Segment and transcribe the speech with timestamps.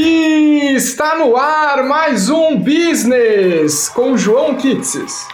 [0.00, 5.26] E está no ar mais um Business com João Kitses.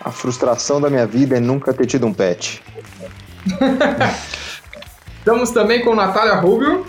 [0.00, 2.62] A frustração da minha vida é nunca ter tido um pet.
[5.18, 6.86] Estamos também com Natália Rubio.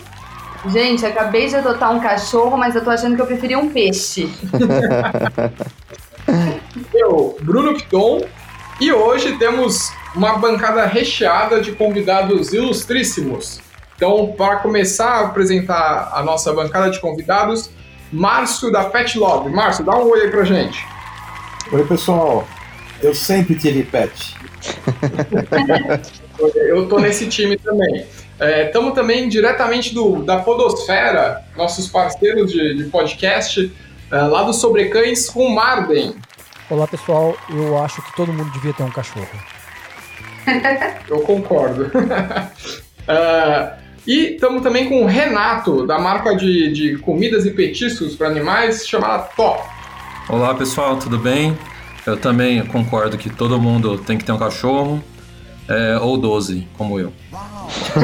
[0.68, 4.32] Gente, acabei de adotar um cachorro, mas eu tô achando que eu preferia um peixe.
[6.94, 8.20] eu, Bruno Piton.
[8.80, 13.63] E hoje temos uma bancada recheada de convidados ilustríssimos.
[14.04, 17.70] Então, para começar a apresentar a nossa bancada de convidados,
[18.12, 19.48] Márcio da Pet Love.
[19.48, 20.86] Márcio, dá um oi aí pra gente.
[21.72, 22.46] Oi, pessoal.
[23.02, 24.36] Eu sempre tive pet.
[26.68, 28.04] Eu tô nesse time também.
[28.66, 33.74] Estamos é, também diretamente do, da Podosfera, nossos parceiros de, de podcast,
[34.12, 36.14] é, lá do Sobrecães com Marden.
[36.68, 37.34] Olá, pessoal.
[37.48, 39.26] Eu acho que todo mundo devia ter um cachorro.
[41.08, 41.90] Eu concordo.
[43.08, 48.28] uh, E estamos também com o Renato, da marca de, de comidas e petiscos para
[48.28, 49.62] animais, chamada Top.
[50.28, 51.56] Olá pessoal, tudo bem?
[52.04, 55.02] Eu também concordo que todo mundo tem que ter um cachorro,
[55.66, 57.14] é, ou 12, como eu.
[57.32, 57.94] Nossa!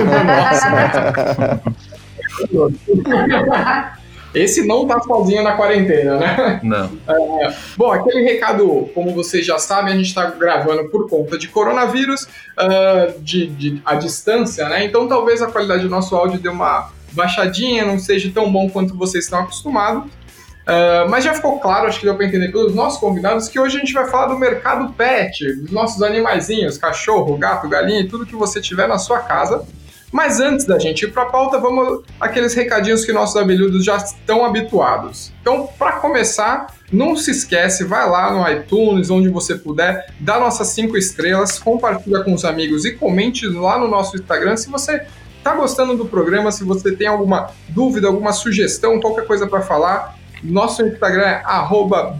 [4.35, 6.61] Esse não tá sozinho na quarentena, né?
[6.63, 6.91] Não.
[7.11, 11.49] É, bom, aquele recado, como vocês já sabem, a gente está gravando por conta de
[11.49, 14.85] coronavírus, uh, de, de, a distância, né?
[14.85, 18.97] Então talvez a qualidade do nosso áudio dê uma baixadinha, não seja tão bom quanto
[18.97, 20.05] vocês estão acostumados.
[20.05, 23.77] Uh, mas já ficou claro, acho que deu para entender pelos nossos convidados, que hoje
[23.77, 28.37] a gente vai falar do mercado pet, dos nossos animaizinhos, cachorro, gato, galinha, tudo que
[28.37, 29.65] você tiver na sua casa.
[30.13, 33.97] Mas antes da gente ir para a pauta, vamos aqueles recadinhos que nossos abelhudos já
[33.97, 35.33] estão habituados.
[35.41, 40.69] Então, para começar, não se esquece, vai lá no iTunes, onde você puder, dá nossas
[40.69, 45.07] cinco estrelas, compartilha com os amigos e comente lá no nosso Instagram se você
[45.39, 50.19] está gostando do programa, se você tem alguma dúvida, alguma sugestão, qualquer coisa para falar.
[50.43, 51.43] Nosso Instagram é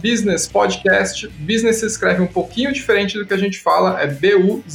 [0.01, 1.27] businesspodcast.
[1.39, 4.71] Business se escreve um pouquinho diferente do que a gente fala, é B-U-Z-Z-I-N-E-S-S.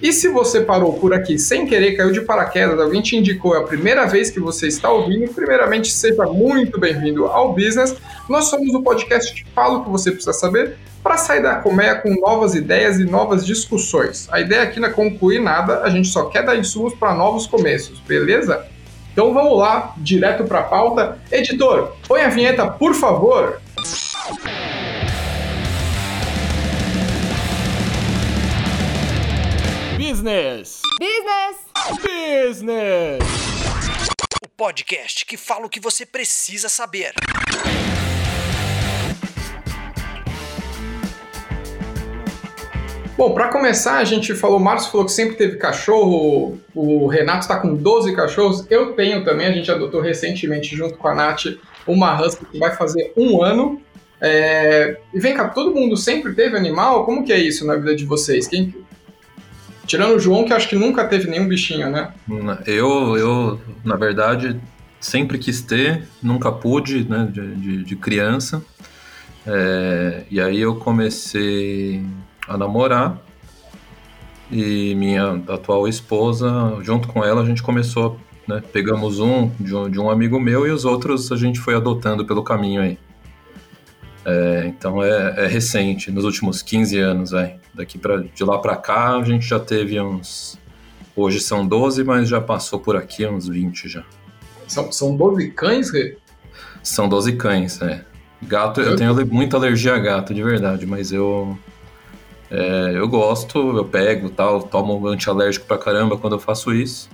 [0.00, 3.58] E se você parou por aqui sem querer, caiu de paraquedas, alguém te indicou, é
[3.58, 7.96] a primeira vez que você está ouvindo, primeiramente seja muito bem-vindo ao Business.
[8.28, 11.96] Nós somos o podcast que fala o que você precisa saber para sair da colmeia
[11.96, 14.28] com novas ideias e novas discussões.
[14.30, 17.48] A ideia aqui não é concluir nada, a gente só quer dar insumos para novos
[17.48, 18.66] começos, beleza?
[19.12, 21.18] Então vamos lá, direto para a pauta.
[21.32, 23.60] Editor, põe a vinheta, por favor.
[30.08, 30.80] Business.
[30.98, 31.66] Business.
[32.00, 33.22] Business.
[34.42, 37.12] O podcast que fala o que você precisa saber.
[43.18, 47.40] Bom, para começar, a gente falou, o Márcio falou que sempre teve cachorro, o Renato
[47.40, 51.44] está com 12 cachorros, eu tenho também, a gente adotou recentemente, junto com a Nath,
[51.86, 53.82] uma Husky que vai fazer um ano.
[54.22, 54.96] É...
[55.12, 57.04] E vem cá, todo mundo sempre teve animal?
[57.04, 58.48] Como que é isso na vida de vocês?
[58.48, 58.74] Quem,
[59.88, 62.12] Tirando o João, que acho que nunca teve nenhum bichinho, né?
[62.66, 64.60] Eu, eu na verdade,
[65.00, 68.62] sempre quis ter, nunca pude, né, de, de, de criança.
[69.46, 72.04] É, e aí eu comecei
[72.46, 73.18] a namorar
[74.50, 76.48] e minha atual esposa,
[76.82, 80.66] junto com ela, a gente começou, né, pegamos um de, um de um amigo meu
[80.66, 82.98] e os outros a gente foi adotando pelo caminho aí.
[84.24, 87.58] É, então é, é, recente, nos últimos 15 anos, véio.
[87.72, 90.58] Daqui pra, de lá para cá a gente já teve uns.
[91.14, 94.04] Hoje são 12, mas já passou por aqui uns 20 já.
[94.66, 96.16] São, são 12 cães, Rê?
[96.82, 98.04] São 12 cães, é.
[98.42, 101.58] Gato, eu tenho muita alergia a gato, de verdade, mas eu.
[102.50, 107.10] É, eu gosto, eu pego tal, tomo antialérgico pra caramba quando eu faço isso.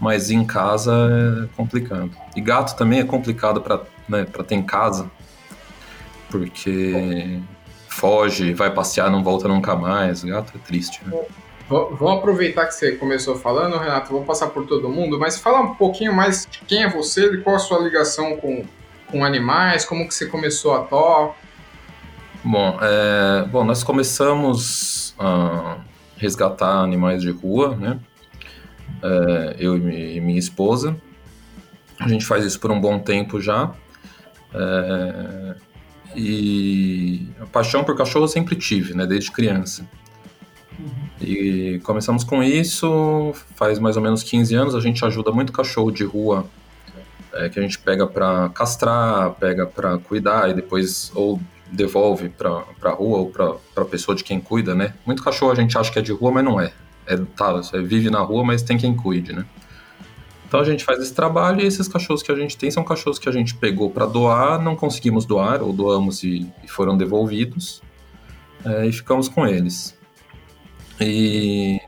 [0.00, 2.10] Mas em casa é complicado.
[2.34, 5.10] E gato também é complicado pra, né, pra ter em casa
[6.32, 7.40] porque
[7.88, 10.24] foge, vai passear, não volta nunca mais.
[10.24, 11.20] Gato é triste, né?
[11.68, 15.74] Vamos aproveitar que você começou falando, Renato, vou passar por todo mundo, mas fala um
[15.74, 18.64] pouquinho mais de quem é você e qual a sua ligação com,
[19.10, 21.34] com animais, como que você começou a TO.
[22.44, 25.78] Bom, é, bom, nós começamos a
[26.16, 27.98] resgatar animais de rua, né?
[29.02, 30.96] É, eu e minha esposa.
[31.98, 33.72] A gente faz isso por um bom tempo já.
[34.52, 35.54] É,
[36.16, 39.86] e a paixão por cachorro eu sempre tive, né, desde criança.
[40.78, 40.88] Uhum.
[41.20, 45.90] E começamos com isso, faz mais ou menos 15 anos, a gente ajuda muito cachorro
[45.90, 46.46] de rua,
[47.32, 52.64] é, que a gente pega para castrar, pega para cuidar e depois ou devolve para
[52.82, 54.94] a rua ou para a pessoa de quem cuida, né?
[55.06, 56.72] Muito cachorro a gente acha que é de rua, mas não é.
[57.06, 59.46] É, tá, vive na rua, mas tem quem cuide, né?
[60.52, 63.18] Então a gente faz esse trabalho e esses cachorros que a gente tem são cachorros
[63.18, 67.80] que a gente pegou para doar, não conseguimos doar, ou doamos e, e foram devolvidos,
[68.62, 69.98] é, e ficamos com eles.
[71.00, 71.80] E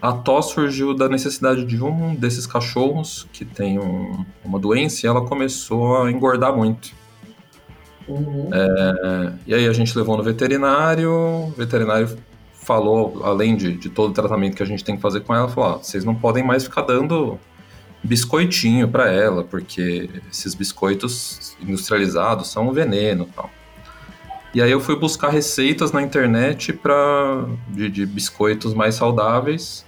[0.00, 5.08] a TOS surgiu da necessidade de um desses cachorros que tem um, uma doença e
[5.08, 6.92] ela começou a engordar muito.
[8.06, 8.48] Uhum.
[8.52, 12.16] É, e aí a gente levou no veterinário, o veterinário
[12.52, 15.48] falou, além de, de todo o tratamento que a gente tem que fazer com ela,
[15.48, 17.40] falou: ó, vocês não podem mais ficar dando
[18.02, 23.50] biscoitinho para ela, porque esses biscoitos industrializados são um veneno e tal.
[24.54, 29.84] E aí eu fui buscar receitas na internet para de, de biscoitos mais saudáveis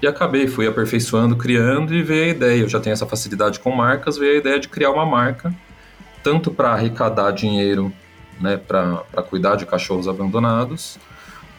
[0.00, 2.60] e acabei, fui aperfeiçoando, criando e veio a ideia.
[2.60, 5.54] Eu já tenho essa facilidade com marcas, veio a ideia de criar uma marca,
[6.22, 7.92] tanto para arrecadar dinheiro
[8.40, 10.98] né, para cuidar de cachorros abandonados,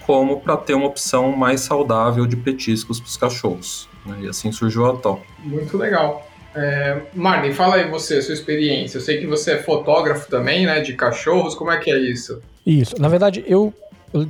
[0.05, 3.89] como para ter uma opção mais saudável de petiscos para os cachorros.
[4.07, 4.19] Né?
[4.21, 5.21] E assim surgiu a Top.
[5.39, 6.27] Muito legal.
[6.55, 8.97] É, Marley, fala aí você, sua experiência.
[8.97, 11.53] Eu sei que você é fotógrafo também, né, de cachorros.
[11.53, 12.41] Como é que é isso?
[12.65, 12.99] Isso.
[12.99, 13.73] Na verdade, eu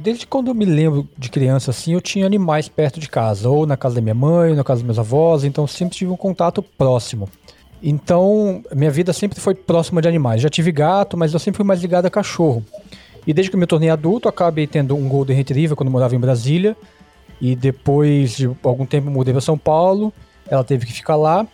[0.01, 3.65] desde quando eu me lembro de criança assim, eu tinha animais perto de casa, ou
[3.65, 6.11] na casa da minha mãe, ou na casa dos meus avós, então eu sempre tive
[6.11, 7.29] um contato próximo.
[7.81, 10.41] Então, minha vida sempre foi próxima de animais.
[10.41, 12.65] Já tive gato, mas eu sempre fui mais ligado a cachorro.
[13.25, 16.15] E desde que eu me tornei adulto, acabei tendo um Golden Retriever quando eu morava
[16.15, 16.75] em Brasília.
[17.39, 20.13] E depois de algum tempo mudei para São Paulo,
[20.49, 21.45] ela teve que ficar lá.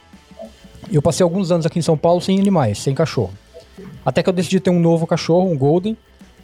[0.92, 3.34] Eu passei alguns anos aqui em São Paulo sem animais, sem cachorro.
[4.06, 5.98] Até que eu decidi ter um novo cachorro, um Golden.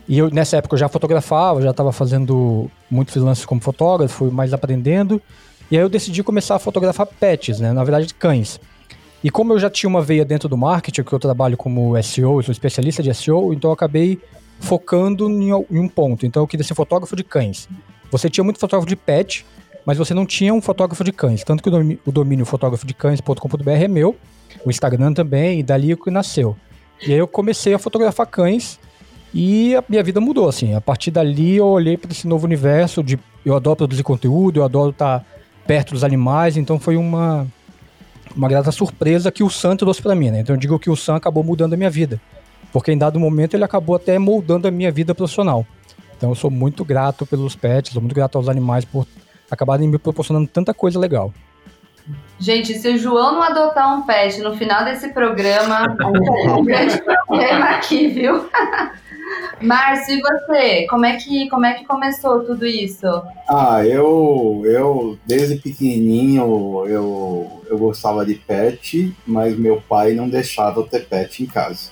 [0.08, 4.32] E eu, nessa época eu já fotografava, já estava fazendo muito freelance como fotógrafo, fui
[4.32, 5.22] mais aprendendo.
[5.70, 7.72] E aí eu decidi começar a fotografar pets, né?
[7.72, 8.60] Na verdade, cães.
[9.24, 12.42] E como eu já tinha uma veia dentro do marketing, que eu trabalho como SEO,
[12.42, 14.20] sou especialista de SEO, então eu acabei
[14.60, 16.26] focando em um ponto.
[16.26, 17.68] Então eu queria ser fotógrafo de cães.
[18.12, 19.46] Você tinha muito fotógrafo de pet,
[19.86, 21.44] mas você não tinha um fotógrafo de cães.
[21.44, 24.16] Tanto que o domi- o domínio fotografodecães.com.br é meu,
[24.66, 26.56] o Instagram também, e dali que nasceu.
[27.06, 28.80] E aí eu comecei a fotografar cães
[29.34, 30.74] e a minha vida mudou, assim.
[30.76, 34.64] A partir dali eu olhei para esse novo universo de eu adoro produzir conteúdo, eu
[34.64, 35.26] adoro estar
[35.66, 37.48] perto dos animais, então foi uma
[38.36, 40.42] uma grata surpresa que o Sam trouxe para mim, né?
[40.42, 42.22] Então eu digo que o Sam acabou mudando a minha vida,
[42.72, 45.66] porque em dado momento ele acabou até moldando a minha vida profissional.
[46.20, 49.08] Então eu sou muito grato pelos pets, sou muito grato aos animais por
[49.50, 51.34] acabarem me proporcionando tanta coisa legal.
[52.38, 55.96] Gente, se o João não adotar um pet no final desse programa,
[56.60, 58.50] um grande problema aqui, viu?
[59.64, 60.88] Márcio, e você?
[60.90, 63.08] Como é que, como é que começou tudo isso?
[63.48, 70.82] Ah, eu, eu desde pequenininho eu, eu gostava de pet, mas meu pai não deixava
[70.82, 71.92] eu ter pet em casa.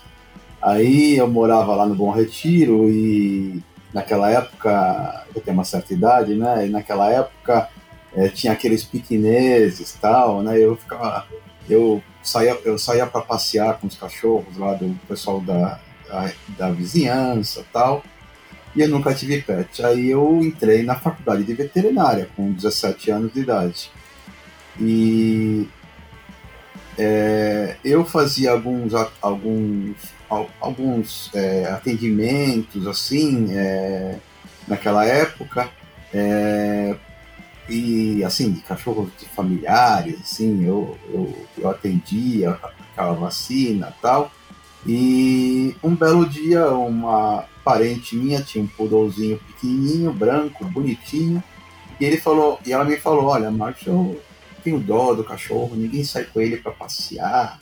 [0.61, 3.63] Aí eu morava lá no Bom Retiro e
[3.93, 6.67] naquela época, eu tenho uma certa idade, né?
[6.67, 7.69] E naquela época
[8.15, 10.57] eh, tinha aqueles piquineses tal, né?
[10.59, 11.25] Eu ficava,
[11.69, 16.71] eu saía, eu saía para passear com os cachorros lá do pessoal da, da, da
[16.71, 18.03] vizinhança tal
[18.75, 19.83] e eu nunca tive pet.
[19.83, 23.89] Aí eu entrei na faculdade de veterinária com 17 anos de idade.
[24.79, 25.67] E
[26.97, 28.91] é, eu fazia alguns,
[29.21, 34.17] alguns, al- alguns é, atendimentos assim é,
[34.67, 35.69] naquela época.
[36.13, 36.95] é,
[37.69, 44.31] e assim, de cachorros de familiares, assim, eu, eu, eu atendia aquela vacina tal.
[44.85, 51.43] E um belo dia, uma parente minha tinha um poodlezinho pequenininho, branco, bonitinho.
[51.99, 54.21] E ele falou, e ela me falou, olha, Márcio, eu
[54.63, 57.59] tenho dó do cachorro, ninguém sai com ele para passear.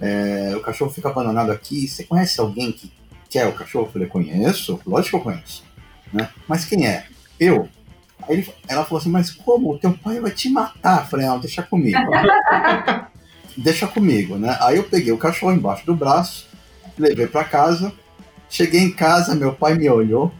[0.00, 1.86] É, o cachorro fica abandonado aqui.
[1.88, 2.92] Você conhece alguém que
[3.30, 3.86] quer o cachorro?
[3.86, 5.64] Eu falei, conheço, lógico que eu conheço.
[6.12, 6.28] Né?
[6.46, 7.06] Mas quem é?
[7.38, 7.68] Eu.
[8.28, 9.72] Aí ele- ela falou assim, mas como?
[9.72, 11.00] O teu pai vai te matar.
[11.02, 11.98] Eu falei, não, deixa comigo.
[13.56, 14.56] deixa comigo, né?
[14.60, 16.46] Aí eu peguei o cachorro embaixo do braço,
[16.98, 17.92] levei para casa.
[18.48, 20.32] Cheguei em casa, meu pai me olhou,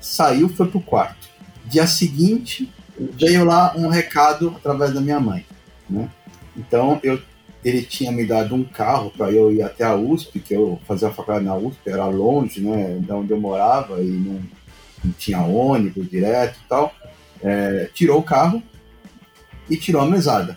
[0.00, 1.28] saiu, foi pro quarto.
[1.66, 5.44] Dia seguinte, veio lá um recado através da minha mãe,
[5.88, 6.08] né?
[6.56, 7.20] Então eu,
[7.64, 11.08] ele tinha me dado um carro para eu ir até a USP, que eu fazia
[11.08, 12.98] a faculdade na USP, era longe, né?
[13.00, 14.40] Da onde eu morava e não,
[15.04, 16.94] não tinha ônibus direto e tal.
[17.42, 18.62] É, tirou o carro
[19.68, 20.56] e tirou a mesada.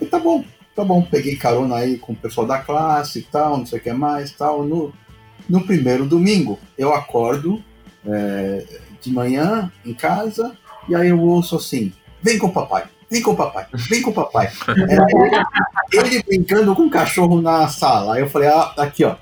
[0.00, 3.58] E tá bom, tá bom, peguei carona aí com o pessoal da classe e tal,
[3.58, 4.64] não sei o que mais tal.
[4.64, 4.92] No,
[5.48, 7.62] no primeiro domingo, eu acordo
[8.04, 8.64] é,
[9.00, 10.56] de manhã em casa
[10.88, 11.92] e aí eu ouço assim:
[12.22, 14.50] vem com o papai, vem com o papai, vem com o papai.
[14.68, 18.14] É, ele, ele brincando com o cachorro na sala.
[18.14, 19.16] Aí eu falei: ah, aqui ó,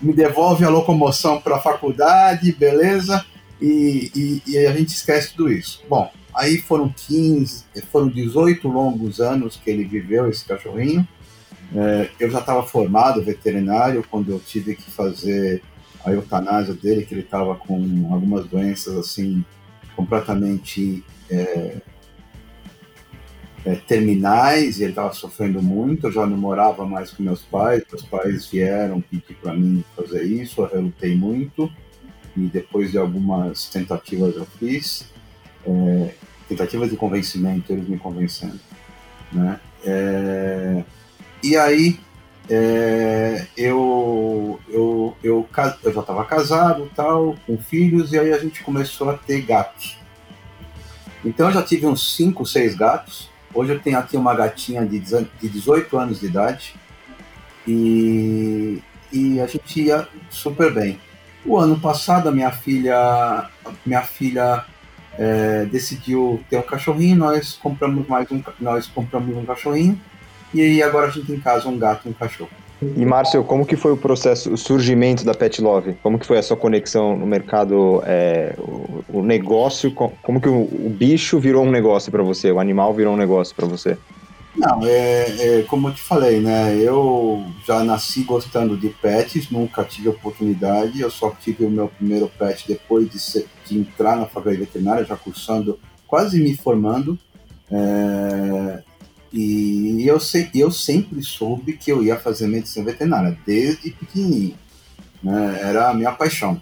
[0.00, 3.24] me devolve a locomoção para a faculdade, beleza?
[3.60, 4.10] E,
[4.46, 5.82] e, e a gente esquece tudo isso.
[5.88, 11.06] Bom, aí foram 15, foram 18 longos anos que ele viveu, esse cachorrinho.
[11.74, 15.62] É, eu já estava formado veterinário quando eu tive que fazer
[16.04, 19.44] a eutanásia dele, que ele estava com algumas doenças assim
[19.94, 21.76] completamente é,
[23.68, 26.06] é, terminais e ele estava sofrendo muito.
[26.06, 30.24] Eu já não morava mais com meus pais, meus pais vieram pedir para mim fazer
[30.24, 31.70] isso, eu relutei muito
[32.34, 35.10] e depois de algumas tentativas eu fiz,
[35.66, 36.14] é,
[36.48, 38.58] tentativas de convencimento, eles me convencendo,
[39.32, 39.60] né?
[39.84, 40.84] É,
[41.42, 42.00] e aí
[42.48, 45.48] é, eu, eu, eu,
[45.84, 49.98] eu já estava casado, tal, com filhos, e aí a gente começou a ter gatos.
[51.24, 53.28] Então eu já tive uns 5, 6 gatos.
[53.58, 56.76] Hoje eu tenho aqui uma gatinha de 18 anos de idade.
[57.66, 58.80] E,
[59.12, 61.00] e a gente ia super bem.
[61.44, 63.50] O ano passado a minha filha,
[63.84, 64.64] minha filha
[65.18, 70.00] é, decidiu ter um cachorrinho, nós compramos mais um, nós compramos um cachorrinho
[70.54, 72.52] e agora a gente tem em casa um gato e um cachorro.
[72.80, 75.94] E Márcio, como que foi o processo, o surgimento da Pet Love?
[76.02, 80.62] Como que foi a sua conexão no mercado, é, o, o, negócio, como que o,
[80.62, 83.98] o, bicho virou um negócio para você, o animal virou um negócio para você?
[84.56, 86.76] Não, é, é, como eu te falei, né?
[86.76, 91.00] Eu já nasci gostando de pets, nunca tive oportunidade.
[91.00, 95.04] Eu só tive o meu primeiro pet depois de, ser, de entrar na faculdade veterinária,
[95.04, 97.16] já cursando, quase me formando.
[97.70, 98.82] É,
[99.32, 104.54] e eu, sei, eu sempre soube que eu ia fazer medicina veterinária, desde pequenininho.
[105.22, 105.60] Né?
[105.60, 106.60] Era a minha paixão.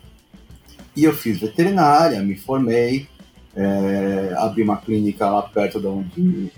[0.95, 3.07] E eu fiz veterinária, me formei,
[3.55, 6.53] é, abri uma clínica lá perto de onde,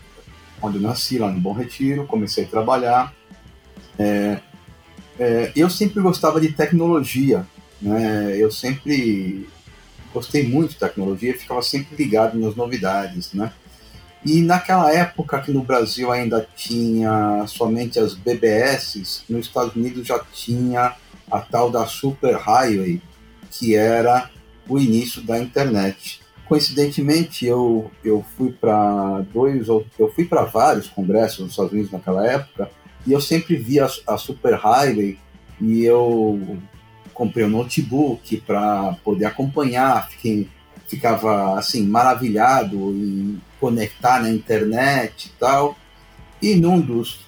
[0.63, 3.13] onde eu nasci, lá no Bom Retiro, comecei a trabalhar.
[3.99, 4.41] É,
[5.19, 7.45] é, eu sempre gostava de tecnologia,
[7.83, 8.37] né?
[8.37, 9.47] eu sempre
[10.15, 13.53] gostei muito de tecnologia, ficava sempre ligado nas novidades, né?
[14.25, 20.19] E naquela época aqui no Brasil ainda tinha somente as BBS, nos Estados Unidos já
[20.33, 20.97] tinha
[21.31, 23.01] a tal da Super Highway,
[23.51, 24.31] que era
[24.69, 26.21] o início da internet.
[26.47, 31.93] Coincidentemente, eu, eu fui para dois ou eu fui para vários congressos nos Estados Unidos
[31.93, 32.71] naquela época
[33.07, 35.19] e eu sempre via a, a Super Highway
[35.61, 36.59] e eu
[37.13, 40.49] comprei um notebook para poder acompanhar, fiquei
[40.89, 45.77] ficava assim maravilhado em conectar na internet e tal.
[46.41, 47.27] E num dos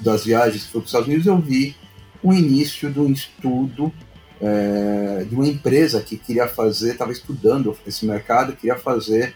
[0.00, 1.74] das viagens para os Estados Unidos eu vi
[2.22, 3.92] o início de um estudo
[4.40, 9.34] é, de uma empresa que queria fazer, estava estudando esse mercado, queria fazer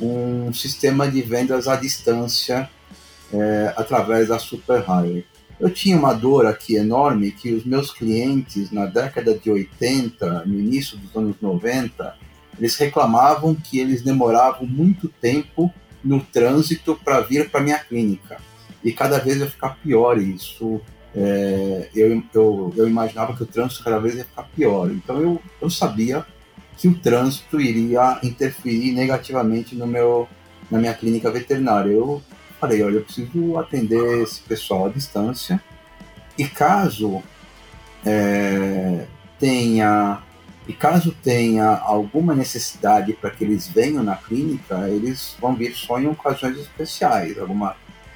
[0.00, 2.68] um sistema de vendas à distância
[3.32, 5.24] é, através da Super Highway.
[5.58, 10.58] Eu tinha uma dor aqui enorme que os meus clientes na década de 80, no
[10.58, 12.14] início dos anos 90,
[12.60, 15.72] eles reclamavam que eles demoravam muito tempo
[16.04, 18.36] no trânsito para vir para minha clínica.
[18.84, 20.80] E cada vez ia ficar pior isso.
[21.14, 24.90] É, eu, eu, eu imaginava que o trânsito cada vez ia ficar pior.
[24.90, 26.24] Então eu, eu sabia
[26.76, 30.28] que o trânsito iria interferir negativamente no meu,
[30.70, 31.90] na minha clínica veterinária.
[31.90, 32.22] Eu
[32.60, 35.62] falei, olha, eu preciso atender esse pessoal à distância.
[36.36, 37.22] E caso
[38.04, 39.06] é,
[39.38, 40.22] tenha
[40.70, 45.98] e caso tenha alguma necessidade para que eles venham na clínica, eles vão vir só
[45.98, 47.68] em ocasiões especiais, algum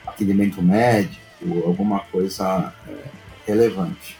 [0.07, 1.19] atendimento médico,
[1.67, 2.93] alguma coisa é,
[3.45, 4.17] relevante.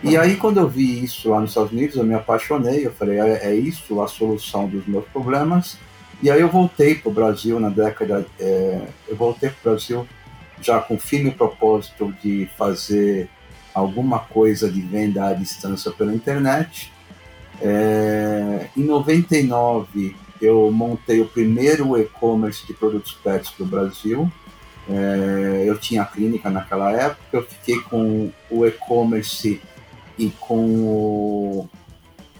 [0.00, 2.86] E aí, quando eu vi isso lá nos Estados Unidos, eu me apaixonei.
[2.86, 5.76] Eu falei, é, é isso a solução dos meus problemas.
[6.22, 8.24] E aí eu voltei para o Brasil na década.
[8.38, 10.06] É, eu voltei para o Brasil
[10.60, 13.28] já com firme propósito de fazer
[13.74, 16.92] alguma coisa de venda à distância pela internet.
[17.60, 24.30] É, em 99, eu montei o primeiro e-commerce de produtos pets do Brasil.
[24.88, 29.60] É, eu tinha a clínica naquela época, eu fiquei com o e-commerce
[30.18, 31.68] e com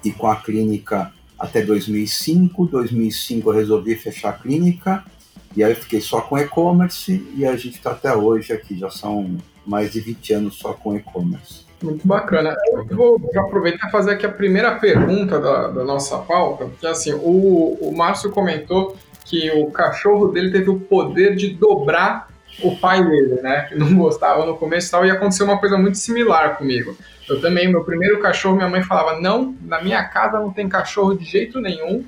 [0.04, 2.66] e com a clínica até 2005.
[2.66, 5.04] 2005 eu resolvi fechar a clínica
[5.56, 8.90] e aí eu fiquei só com e-commerce e a gente está até hoje aqui, já
[8.90, 11.65] são mais de 20 anos só com e-commerce.
[11.83, 12.56] Muito bacana.
[12.88, 17.12] Eu vou aproveitar e fazer aqui a primeira pergunta da, da nossa pauta, porque assim,
[17.12, 22.28] o, o Márcio comentou que o cachorro dele teve o poder de dobrar
[22.62, 23.62] o pai dele, né?
[23.68, 26.97] Que não gostava no começo e tal, e aconteceu uma coisa muito similar comigo.
[27.28, 31.14] Eu também, meu primeiro cachorro, minha mãe falava: não, na minha casa não tem cachorro
[31.14, 32.04] de jeito nenhum.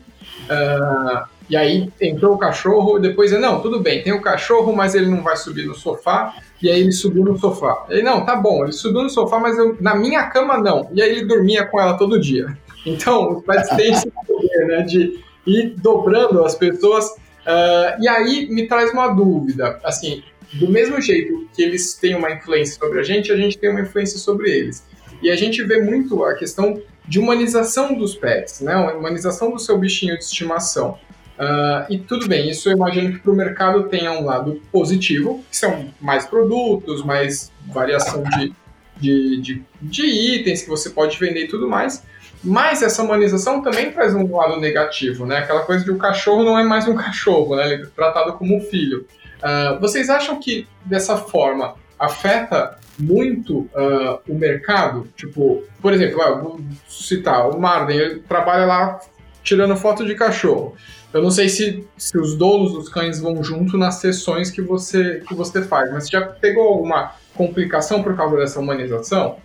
[0.49, 5.07] Uh, e aí entrou o cachorro, depois, não, tudo bem, tem o cachorro, mas ele
[5.07, 6.35] não vai subir no sofá.
[6.63, 7.87] E aí ele subiu no sofá.
[7.89, 10.91] Ele, não, tá bom, ele subiu no sofá, mas eu, na minha cama não.
[10.93, 12.57] E aí ele dormia com ela todo dia.
[12.87, 17.07] Então, os pets têm esse poder, né, de ir dobrando as pessoas.
[17.07, 20.23] Uh, e aí me traz uma dúvida, assim,
[20.55, 23.81] do mesmo jeito que eles têm uma influência sobre a gente, a gente tem uma
[23.81, 24.87] influência sobre eles.
[25.21, 28.77] E a gente vê muito a questão de humanização dos pets, né?
[28.77, 30.99] Uma humanização do seu bichinho de estimação.
[31.39, 35.45] Uh, e tudo bem, isso eu imagino que para o mercado tenha um lado positivo,
[35.49, 38.53] que são mais produtos, mais variação de,
[38.97, 42.03] de, de, de itens que você pode vender e tudo mais.
[42.43, 45.39] Mas essa humanização também traz um lado negativo, né?
[45.39, 47.73] Aquela coisa de o cachorro não é mais um cachorro, né?
[47.73, 49.07] Ele é tratado como um filho.
[49.39, 55.07] Uh, vocês acham que dessa forma afeta muito uh, o mercado?
[55.17, 59.01] Tipo, por exemplo, vou citar o Marden, ele trabalha lá
[59.43, 60.77] tirando foto de cachorro.
[61.13, 65.23] Eu não sei se, se os donos dos cães vão junto nas sessões que você,
[65.27, 69.37] que você faz, mas já pegou alguma complicação por causa dessa humanização?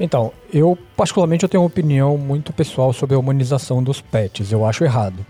[0.00, 4.50] Então, eu particularmente eu tenho uma opinião muito pessoal sobre a humanização dos pets.
[4.50, 5.24] Eu acho errado.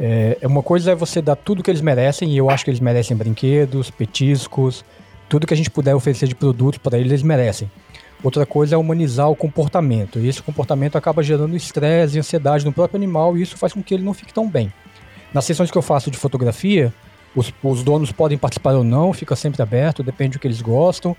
[0.00, 2.80] É, uma coisa é você dar tudo que eles merecem, e eu acho que eles
[2.80, 4.84] merecem brinquedos, petiscos,
[5.28, 7.70] tudo que a gente puder oferecer de produtos para eles, eles merecem.
[8.24, 12.72] Outra coisa é humanizar o comportamento, e esse comportamento acaba gerando estresse e ansiedade no
[12.72, 14.72] próprio animal, e isso faz com que ele não fique tão bem.
[15.34, 16.90] Nas sessões que eu faço de fotografia,
[17.36, 21.14] os, os donos podem participar ou não, fica sempre aberto, depende do que eles gostam.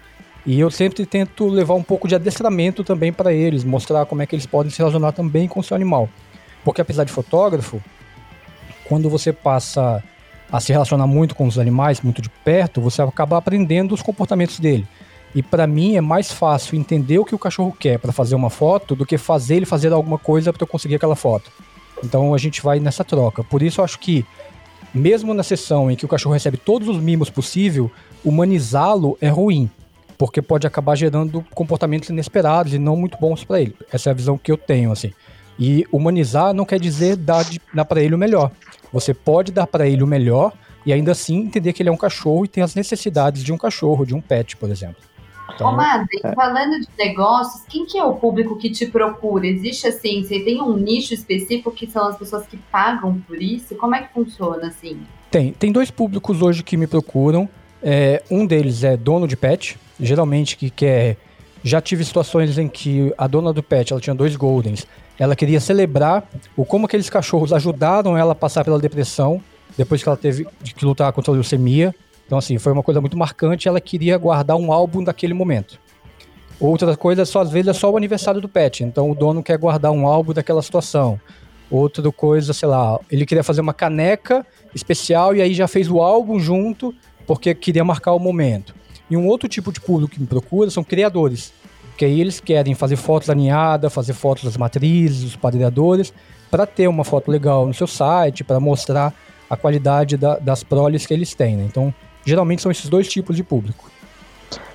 [0.48, 4.26] E eu sempre tento levar um pouco de adestramento também para eles, mostrar como é
[4.26, 6.10] que eles podem se relacionar também com o seu animal.
[6.64, 7.80] Porque apesar de fotógrafo,
[8.88, 10.04] quando você passa
[10.52, 14.60] a se relacionar muito com os animais, muito de perto, você acaba aprendendo os comportamentos
[14.60, 14.88] dele.
[15.36, 18.50] E para mim é mais fácil entender o que o cachorro quer para fazer uma
[18.50, 21.51] foto do que fazer ele fazer alguma coisa para eu conseguir aquela foto.
[22.01, 23.44] Então a gente vai nessa troca.
[23.44, 24.25] Por isso eu acho que
[24.94, 27.92] mesmo na sessão em que o cachorro recebe todos os mimos possível,
[28.24, 29.70] humanizá-lo é ruim,
[30.18, 33.75] porque pode acabar gerando comportamentos inesperados e não muito bons para ele.
[33.92, 35.12] Essa é a visão que eu tenho assim.
[35.60, 38.51] E humanizar não quer dizer dar, dar para ele o melhor.
[38.94, 40.54] Você pode dar para ele o melhor
[40.86, 43.58] e ainda assim entender que ele é um cachorro e tem as necessidades de um
[43.58, 45.04] cachorro, de um pet, por exemplo.
[45.54, 46.34] Então, Ô, Madre, é.
[46.34, 49.46] falando de negócios, quem que é o público que te procura?
[49.46, 53.76] Existe assim, você tem um nicho específico que são as pessoas que pagam por isso?
[53.76, 55.00] Como é que funciona assim?
[55.30, 57.48] Tem, tem dois públicos hoje que me procuram.
[57.82, 61.17] É, um deles é dono de pet, geralmente que quer.
[61.63, 64.86] Já tive situações em que a dona do pet, ela tinha dois Goldens,
[65.17, 69.41] ela queria celebrar o como aqueles cachorros ajudaram ela a passar pela depressão
[69.78, 71.93] depois que ela teve que lutar contra a leucemia.
[72.26, 73.68] Então, assim, foi uma coisa muito marcante.
[73.68, 75.80] Ela queria guardar um álbum daquele momento.
[76.60, 78.84] Outra coisa, só às vezes é só o aniversário do pet.
[78.84, 81.20] Então, o dono quer guardar um álbum daquela situação.
[81.70, 86.00] Outra coisa, sei lá, ele queria fazer uma caneca especial e aí já fez o
[86.00, 86.94] álbum junto
[87.26, 88.76] porque queria marcar o momento.
[89.10, 91.52] E um outro tipo de público que me procura são criadores
[91.98, 96.14] que aí eles querem fazer fotos da ninhada, fazer fotos das matrizes, dos padreadores,
[96.52, 99.14] para ter uma foto legal no seu site, para mostrar
[99.50, 101.56] a qualidade da, das proles que eles têm.
[101.56, 101.66] Né?
[101.66, 101.94] Então,
[102.26, 103.90] geralmente são esses dois tipos de público.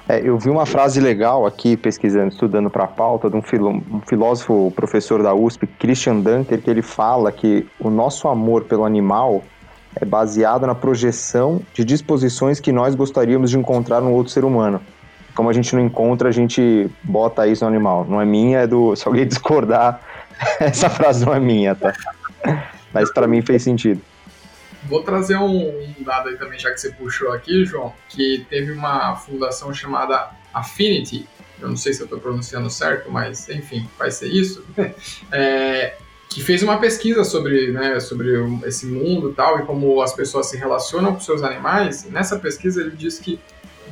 [0.09, 3.71] É, eu vi uma frase legal aqui, pesquisando, estudando para a pauta, de um, filó
[3.71, 8.85] um filósofo, professor da USP, Christian Dunker, que ele fala que o nosso amor pelo
[8.85, 9.45] animal
[9.95, 14.81] é baseado na projeção de disposições que nós gostaríamos de encontrar no outro ser humano
[15.35, 18.07] como a gente não encontra, a gente bota isso no animal.
[18.09, 18.95] Não é minha, é do.
[18.95, 20.01] Se alguém discordar,
[20.61, 21.93] essa frase não é minha, tá?
[22.93, 24.01] Mas para mim fez sentido.
[24.85, 28.73] Vou trazer um, um, dado aí também, já que você puxou aqui, João, que teve
[28.73, 31.29] uma fundação chamada Affinity.
[31.61, 34.65] Eu não sei se eu estou pronunciando certo, mas enfim, vai ser isso.
[35.33, 35.97] É,
[36.29, 38.31] que fez uma pesquisa sobre, né, sobre
[38.65, 42.05] esse mundo tal, e como as pessoas se relacionam com seus animais.
[42.05, 43.39] Nessa pesquisa ele diz que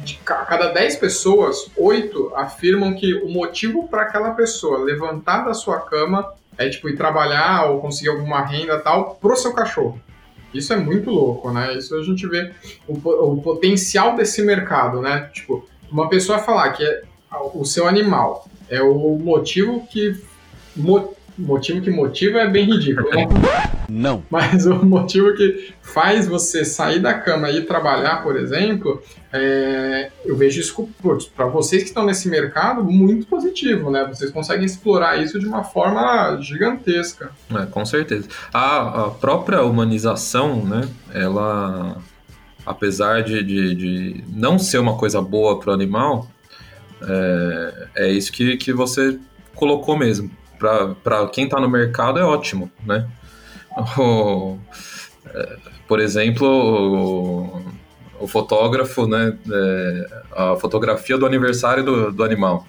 [0.05, 5.81] de cada 10 pessoas, 8 afirmam que o motivo para aquela pessoa levantar da sua
[5.81, 10.01] cama é tipo ir trabalhar ou conseguir alguma renda tal pro seu cachorro.
[10.53, 11.77] Isso é muito louco, né?
[11.77, 12.53] Isso a gente vê
[12.87, 15.31] o, o potencial desse mercado, né?
[15.33, 17.03] Tipo, uma pessoa falar que é,
[17.55, 20.17] o seu animal é o motivo que
[21.39, 23.27] motivo que motiva é bem ridículo, né?
[23.89, 24.23] Não.
[24.29, 30.11] Mas o motivo que faz você sair da cama e ir trabalhar, por exemplo, é,
[30.25, 30.89] eu vejo isso
[31.35, 34.05] para vocês que estão nesse mercado muito positivo, né?
[34.07, 37.31] Vocês conseguem explorar isso de uma forma gigantesca.
[37.55, 38.29] É, com certeza.
[38.53, 40.89] A, a, própria humanização, né?
[41.15, 41.97] Ela,
[42.67, 46.29] apesar de, de, de não ser uma coisa boa para o animal,
[47.03, 49.19] é, é isso que, que você
[49.55, 53.09] colocou mesmo para quem está no mercado é ótimo, né?
[53.97, 54.59] O,
[55.27, 59.37] é, por exemplo, o, o fotógrafo, né?
[59.51, 62.67] É, a fotografia do aniversário do, do animal,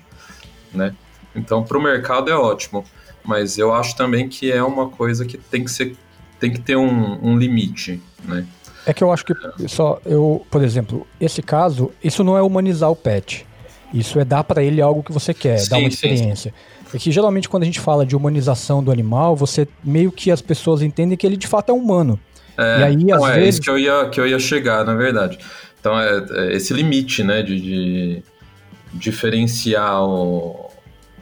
[0.73, 0.95] né?
[1.35, 2.83] Então, para o mercado é ótimo,
[3.23, 5.95] mas eu acho também que é uma coisa que tem que ser,
[6.39, 8.45] tem que ter um, um limite, né?
[8.85, 9.33] É que eu acho que
[9.67, 13.45] só eu, por exemplo, esse caso, isso não é humanizar o pet.
[13.93, 16.53] Isso é dar para ele algo que você quer, Sim, dar uma sim, experiência.
[16.93, 20.41] É que geralmente quando a gente fala de humanização do animal, você meio que as
[20.41, 22.19] pessoas entendem que ele de fato é humano.
[22.57, 24.83] É, E aí, então, às é vezes- isso que eu, ia, que eu ia chegar,
[24.83, 25.39] na verdade.
[25.79, 28.23] Então, é, é esse limite, né, de, de
[28.93, 30.69] diferenciar o,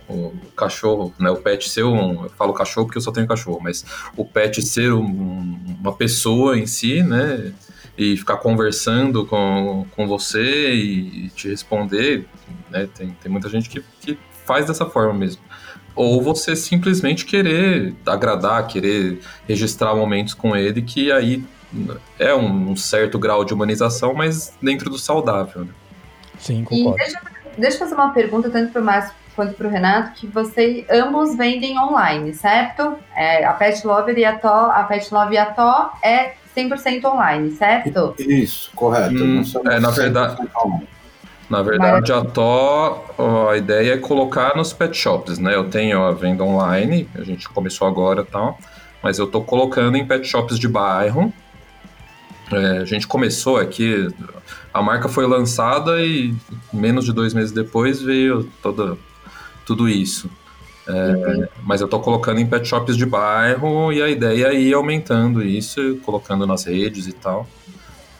[0.10, 2.24] o cachorro, né, o pet ser um...
[2.24, 6.58] Eu falo cachorro porque eu só tenho cachorro, mas o pet ser um- uma pessoa
[6.58, 7.52] em si, né,
[7.98, 12.26] e ficar conversando com, com você e, te responder,
[12.72, 15.42] né, tem, tem muita gente que, que faz dessa forma mesmo.
[15.98, 21.44] Ou você simplesmente querer agradar, querer registrar momentos com ele, que aí
[22.20, 25.66] é um, certo grau de humanização, mas dentro do saudável.
[25.66, 25.72] Né?
[26.40, 26.98] Sim, E concordo.
[26.98, 27.22] deixa,
[27.58, 30.86] deixa eu fazer uma pergunta, tanto para o Márcio quanto para o Renato, que vocês
[30.90, 32.96] ambos vendem online, certo?
[33.16, 37.04] É, a Pet Lover e a To, a Pet Love e a To é 100%
[37.06, 38.16] online, certo?
[38.18, 39.24] Isso, correto.
[39.24, 40.88] Hum, é, na verdade- 100% online.
[41.50, 45.56] Na verdade, a TO, a ideia é colocar nos pet shops, né?
[45.56, 48.60] Eu tenho a venda online, a gente começou agora e tal,
[49.02, 51.32] mas eu tô colocando em pet shops de bairro.
[52.52, 54.10] É, a gente começou aqui,
[54.74, 56.36] a marca foi lançada e
[56.72, 58.98] menos de dois meses depois veio toda,
[59.66, 60.30] tudo isso.
[60.86, 64.74] É, mas eu tô colocando em pet shops de bairro e a ideia é ir
[64.74, 67.48] aumentando isso, colocando nas redes e tal.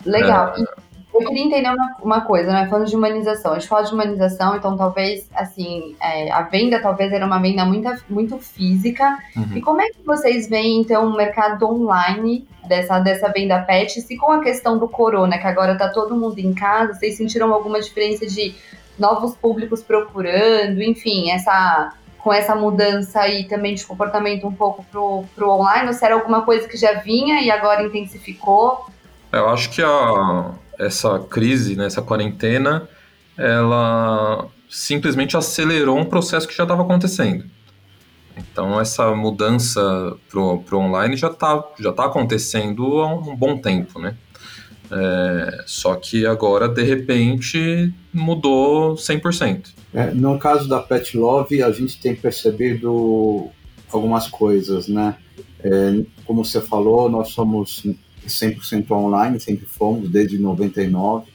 [0.06, 0.54] Legal.
[0.58, 0.77] E
[1.22, 2.68] eu queria entender uma, uma coisa, né?
[2.68, 3.54] Falando de humanização.
[3.54, 7.66] A gente fala de humanização, então talvez, assim, é, a venda talvez era uma venda
[7.66, 9.18] muito, muito física.
[9.36, 9.58] Uhum.
[9.58, 14.02] E como é que vocês veem, então, o mercado online dessa, dessa venda pet?
[14.02, 17.54] Se com a questão do corona, que agora tá todo mundo em casa, vocês sentiram
[17.54, 18.56] alguma diferença de
[18.98, 21.94] novos públicos procurando, enfim, essa
[22.28, 26.14] com essa mudança aí também de comportamento um pouco pro, pro online, ou se era
[26.14, 28.86] alguma coisa que já vinha e agora intensificou?
[29.32, 32.88] Eu acho que a, essa crise, né, essa quarentena,
[33.38, 37.46] ela simplesmente acelerou um processo que já estava acontecendo.
[38.38, 39.82] Então essa mudança
[40.30, 44.16] pro, pro online já está já tá acontecendo há um bom tempo, né?
[44.90, 49.70] É, só que agora, de repente, mudou 100%.
[49.94, 53.50] É, no caso da Pet Love, a gente tem percebido
[53.92, 55.16] algumas coisas, né?
[55.62, 57.84] É, como você falou, nós somos
[58.30, 61.30] 100% online, sempre fomos, desde 99.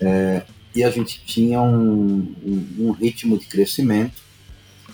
[0.00, 0.42] É,
[0.74, 4.22] e a gente tinha um, um, um ritmo de crescimento.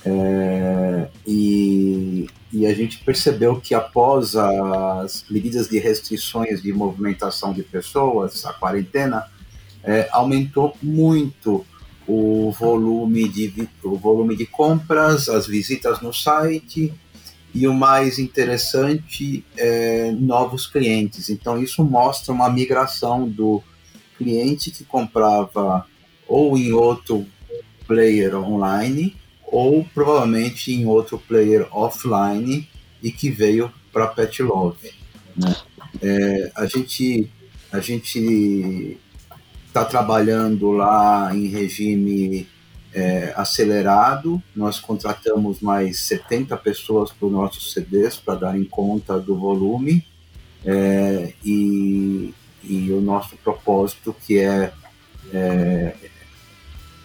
[0.07, 7.63] É, e, e a gente percebeu que após as medidas de restrições de movimentação de
[7.63, 9.27] pessoas, a quarentena,
[9.83, 11.65] é, aumentou muito
[12.07, 16.93] o volume de o volume de compras, as visitas no site
[17.55, 21.31] e o mais interessante é novos clientes.
[21.31, 23.63] Então isso mostra uma migração do
[24.19, 25.87] cliente que comprava
[26.27, 27.25] ou em outro
[27.87, 32.69] player online ou provavelmente em outro player offline
[33.01, 34.91] e que veio para Pet Love.
[35.37, 35.55] Né?
[36.03, 37.31] É, a gente
[37.71, 38.99] a gente
[39.67, 42.49] está trabalhando lá em regime
[42.95, 44.41] é, acelerado.
[44.55, 50.07] Nós contratamos mais 70 pessoas para os nossos CDs para darem conta do volume
[50.65, 54.73] é, e, e, o nosso propósito que é,
[55.33, 55.95] é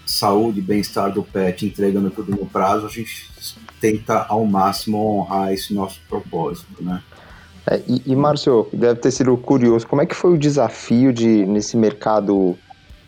[0.05, 3.29] saúde e bem-estar do pet, entregando tudo no prazo, a gente
[3.79, 7.03] tenta ao máximo honrar esse nosso propósito, né?
[7.67, 11.45] É, e, e Márcio, deve ter sido curioso, como é que foi o desafio de,
[11.45, 12.57] nesse mercado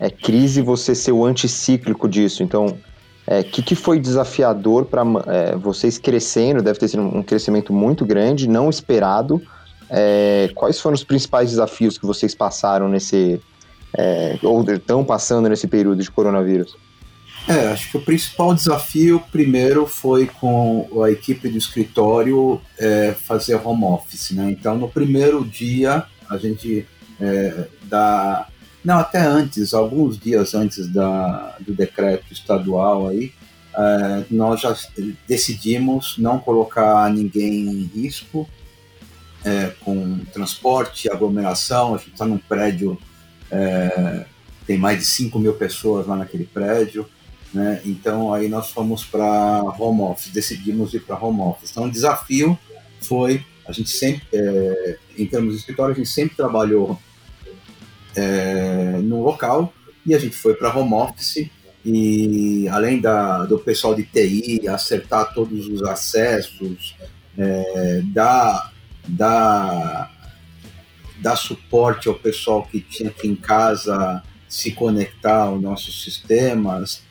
[0.01, 2.41] é, crise, você ser o anticíclico disso?
[2.41, 2.77] Então, o
[3.27, 6.63] é, que, que foi desafiador para é, vocês crescendo?
[6.63, 9.39] Deve ter sido um crescimento muito grande, não esperado.
[9.87, 13.39] É, quais foram os principais desafios que vocês passaram nesse,
[13.95, 16.75] é, ou estão passando nesse período de coronavírus?
[17.47, 23.55] É, acho que o principal desafio, primeiro, foi com a equipe do escritório é, fazer
[23.55, 24.49] home office, né?
[24.49, 26.87] Então, no primeiro dia, a gente
[27.19, 28.47] é, dá...
[28.83, 33.31] Não, até antes, alguns dias antes da, do decreto estadual aí,
[33.73, 34.75] é, nós já
[35.27, 38.49] decidimos não colocar ninguém em risco
[39.45, 41.95] é, com transporte, aglomeração.
[41.95, 42.97] A gente está num prédio,
[43.51, 44.25] é,
[44.65, 47.07] tem mais de 5 mil pessoas lá naquele prédio.
[47.53, 47.81] Né?
[47.85, 51.71] Então aí nós fomos para home office, decidimos ir para home office.
[51.71, 52.57] Então o desafio
[52.99, 54.27] foi a gente sempre,
[55.17, 56.99] em termos de escritório, a gente sempre trabalhou
[58.15, 59.73] é, no local
[60.05, 61.49] e a gente foi para home office
[61.83, 66.95] e além da, do pessoal de TI acertar todos os acessos,
[67.37, 68.71] é, dar,
[69.07, 70.11] dar,
[71.19, 77.03] dar suporte ao pessoal que tinha aqui em casa se conectar aos nossos sistemas,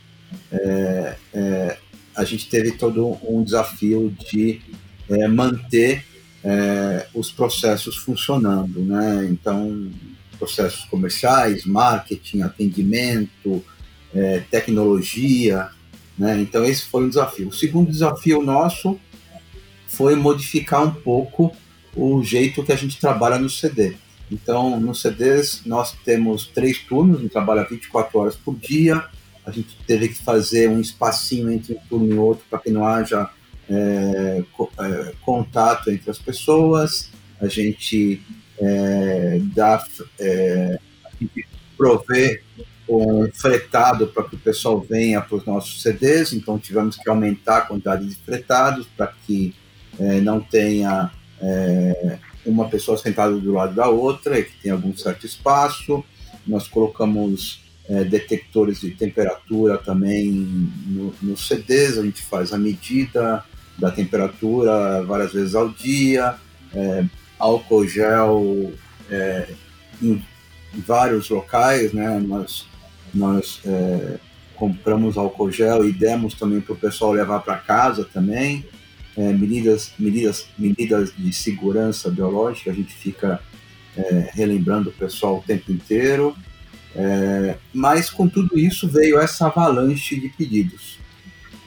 [0.53, 1.79] é, é,
[2.15, 4.61] a gente teve todo um desafio de
[5.09, 6.05] é, manter
[6.45, 9.27] é, os processos funcionando, né?
[9.31, 9.91] Então,
[10.41, 13.63] processos comerciais, marketing, atendimento,
[14.13, 15.69] é, tecnologia,
[16.19, 16.41] né?
[16.41, 17.49] Então, esse foi um desafio.
[17.49, 18.99] O segundo desafio nosso
[19.87, 21.55] foi modificar um pouco
[21.95, 23.95] o jeito que a gente trabalha no CD.
[24.31, 29.05] Então, nos CDs, nós temos três turnos, a gente trabalha 24 horas por dia,
[29.45, 32.87] a gente teve que fazer um espacinho entre um turno e outro para que não
[32.87, 33.29] haja
[33.69, 34.43] é,
[34.79, 38.21] é, contato entre as pessoas, a gente
[38.61, 39.83] é, dá,
[40.19, 40.79] é,
[41.77, 42.43] provê
[42.89, 47.59] um fretado para que o pessoal venha para os nossos CDs, então tivemos que aumentar
[47.59, 49.55] a quantidade de fretados para que
[49.99, 54.97] é, não tenha é, uma pessoa sentada do lado da outra e que tenha algum
[54.97, 56.05] certo espaço.
[56.47, 60.31] Nós colocamos é, detectores de temperatura também
[60.87, 63.45] nos no CDs, a gente faz a medida
[63.79, 66.37] da temperatura várias vezes ao dia,
[66.75, 67.05] é,
[67.41, 68.73] álcool gel
[69.11, 69.49] é,
[70.01, 70.23] em
[70.87, 72.19] vários locais, né?
[72.21, 72.69] Nós,
[73.13, 74.19] nós é,
[74.55, 78.65] compramos álcool gel e demos também para o pessoal levar para casa também
[79.17, 83.41] é, medidas, medidas, medidas de segurança biológica, a gente fica
[83.97, 86.35] é, relembrando o pessoal o tempo inteiro.
[86.95, 90.99] É, mas com tudo isso veio essa avalanche de pedidos.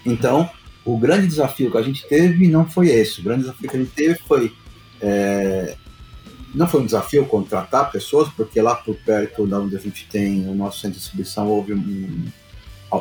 [0.05, 0.49] Então,
[0.83, 3.21] o grande desafio que a gente teve não foi esse.
[3.21, 4.51] O grande desafio que a gente teve foi.
[5.01, 5.75] É,
[6.53, 10.47] não foi um desafio contratar pessoas, porque lá por perto da onde a gente tem
[10.47, 12.25] o nosso centro de distribuição houve um,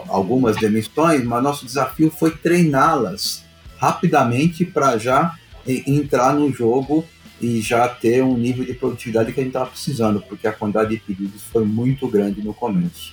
[0.08, 3.44] algumas demissões, mas nosso desafio foi treiná-las
[3.78, 5.34] rapidamente para já
[5.66, 7.04] entrar no jogo
[7.40, 10.90] e já ter um nível de produtividade que a gente estava precisando, porque a quantidade
[10.90, 13.12] de pedidos foi muito grande no começo.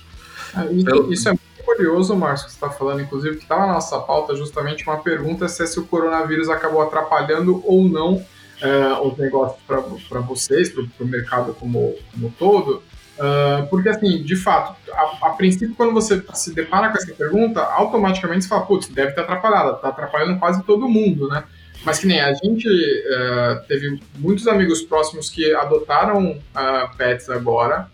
[0.56, 0.72] É,
[1.12, 4.34] isso, é muito curioso, Márcio, que você está falando, inclusive, que estava na nossa pauta
[4.36, 8.24] justamente uma pergunta se, é se o coronavírus acabou atrapalhando ou não
[8.60, 12.82] é, os negócios para vocês, para o mercado como, como todo.
[13.20, 17.60] Uh, porque, assim, de fato, a, a, princípio, quando você se depara com essa pergunta,
[17.60, 21.44] automaticamente você fala, putz, deve ter atrapalhado, tá atrapalhando quase todo mundo, né?
[21.84, 27.90] Mas que nem a gente uh, teve muitos amigos próximos que adotaram uh, pets agora.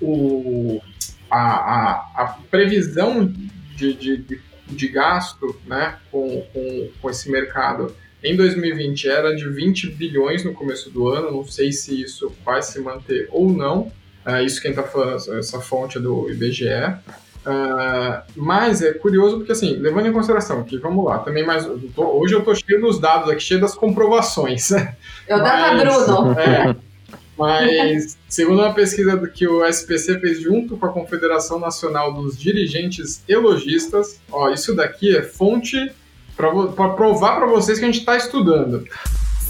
[0.00, 0.80] o,
[1.30, 3.32] a, a, a, previsão
[3.76, 9.90] de, de, de, gasto né, com, com, com esse mercado em 2020 era de 20
[9.90, 13.92] bilhões no começo do ano, não sei se isso vai se manter ou não,
[14.26, 16.64] Uh, isso quem está falando, essa fonte é do IBGE.
[16.64, 21.66] Uh, ah, mas é curioso porque, assim, levando em consideração que, vamos lá, também mais.
[21.66, 24.70] Eu tô, hoje eu estou cheio dos dados aqui, cheio das comprovações.
[25.28, 26.34] Eu data Bruno.
[27.36, 32.38] É, mas, segundo uma pesquisa que o SPC fez junto com a Confederação Nacional dos
[32.38, 35.90] Dirigentes Elogistas, ó, isso daqui é fonte
[36.36, 38.84] para provar para vocês que a gente está estudando.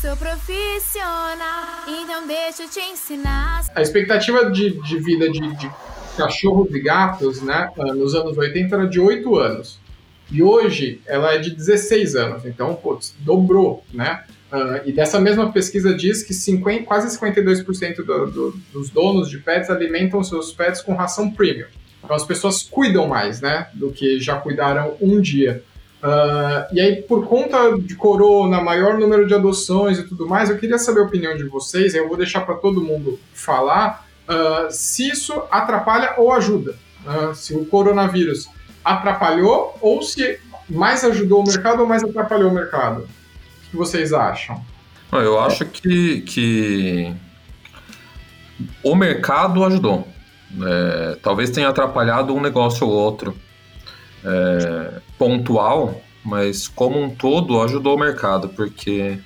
[0.01, 3.63] Sou profissional, então deixa eu te ensinar.
[3.75, 5.71] A expectativa de, de vida de, de
[6.17, 9.79] cachorros e gatos, né, ah, nos anos 80 era de 8 anos.
[10.31, 14.25] E hoje ela é de 16 anos, então, putz, dobrou, né?
[14.53, 19.39] Uh, e dessa mesma pesquisa diz que 50, quase 52% do, do, dos donos de
[19.39, 21.67] pets alimentam seus pets com ração premium.
[22.03, 25.63] Então as pessoas cuidam mais, né, do que já cuidaram um dia.
[26.05, 30.59] Uh, e aí, por conta de corona, maior número de adoções e tudo mais, eu
[30.59, 35.09] queria saber a opinião de vocês, eu vou deixar para todo mundo falar, uh, se
[35.09, 36.77] isso atrapalha ou ajuda.
[37.07, 38.51] Uh, se o coronavírus
[38.85, 40.39] atrapalhou ou se
[40.69, 43.09] mais ajudou o mercado ou mais atrapalhou o mercado.
[43.67, 44.63] O que vocês acham?
[45.11, 47.15] Eu acho que, que
[48.83, 50.07] o mercado ajudou.
[50.63, 53.35] É, talvez tenha atrapalhado um negócio ou outro
[54.25, 59.19] é, pontual, mas como um todo ajudou o mercado, porque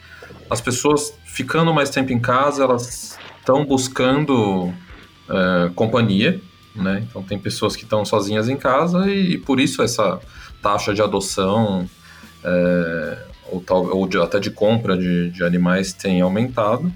[0.51, 4.73] as pessoas ficando mais tempo em casa, elas estão buscando
[5.29, 6.41] é, companhia,
[6.75, 7.05] né?
[7.09, 10.21] Então tem pessoas que estão sozinhas em casa e, e, por isso essa
[10.63, 11.89] taxa de adoção
[12.43, 13.19] é,
[13.51, 16.93] ou, tal, ou de, até de compra de, de animais tem aumentado.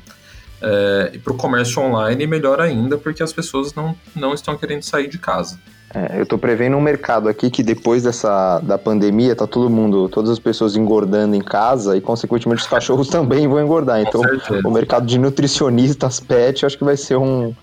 [0.61, 4.83] É, e para o comércio online, melhor ainda, porque as pessoas não, não estão querendo
[4.83, 5.59] sair de casa.
[5.95, 10.09] É, eu estou prevendo um mercado aqui que depois dessa da pandemia tá todo mundo,
[10.09, 14.01] todas as pessoas engordando em casa e consequentemente os cachorros também vão engordar.
[14.01, 14.23] Então
[14.65, 17.55] o mercado de nutricionistas pet acho que vai ser um,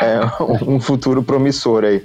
[0.00, 0.18] é,
[0.66, 2.04] um futuro promissor aí.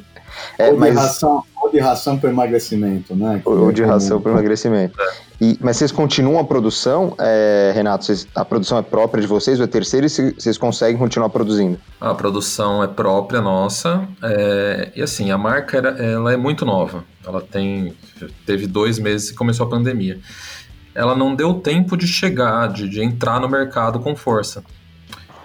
[0.58, 0.96] É, mas...
[0.96, 3.42] ração, de ração para emagrecimento, né?
[3.44, 3.94] Que Ou é de comum.
[3.94, 4.98] ração para emagrecimento.
[5.42, 8.06] E, mas vocês continuam a produção, é, Renato?
[8.06, 11.30] Vocês- a produção é própria de vocês, ou é terceira, e se- vocês conseguem continuar
[11.30, 11.78] produzindo?
[12.00, 14.08] A produção é própria nossa.
[14.22, 17.04] é, e assim, a marca era, ela é muito nova.
[17.26, 17.94] Ela tem.
[18.46, 20.20] Teve dois meses que começou a pandemia.
[20.96, 24.64] Ela não deu tempo de chegar, de, de entrar no mercado com força.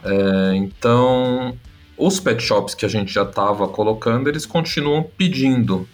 [0.05, 1.55] É, então,
[1.99, 5.89] os pet shops que a gente já estava colocando, eles continuam pedindo.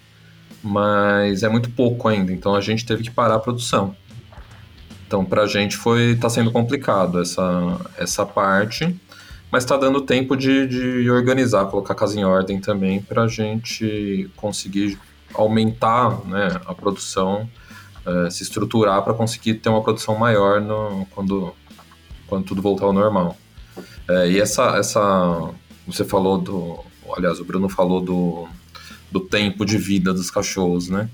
[0.63, 3.95] Mas é muito pouco ainda, então a gente teve que parar a produção.
[5.07, 8.95] Então, pra gente foi tá sendo complicado essa, essa parte.
[9.51, 13.29] Mas está dando tempo de, de organizar, colocar a casa em ordem também, para a
[13.29, 14.99] gente conseguir
[15.33, 17.49] aumentar né, a produção,
[18.05, 21.55] eh, se estruturar para conseguir ter uma produção maior no- quando,
[22.27, 23.37] quando tudo voltar ao normal.
[24.09, 25.51] Eh, e essa, essa.
[25.87, 26.79] Você falou do.
[27.17, 28.49] Aliás, o Bruno falou do,
[29.11, 31.09] do tempo de vida dos cachorros, né?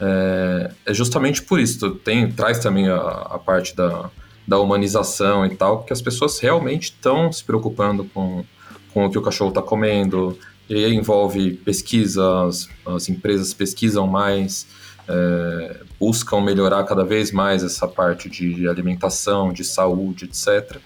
[0.00, 1.90] É, é justamente por isso.
[1.96, 4.10] Tem, traz também a, a parte da,
[4.46, 8.44] da humanização e tal, porque as pessoas realmente estão se preocupando com,
[8.92, 10.38] com o que o cachorro está comendo.
[10.68, 14.66] E aí envolve pesquisa, as, as empresas pesquisam mais,
[15.08, 20.78] é, buscam melhorar cada vez mais essa parte de alimentação, de saúde, etc.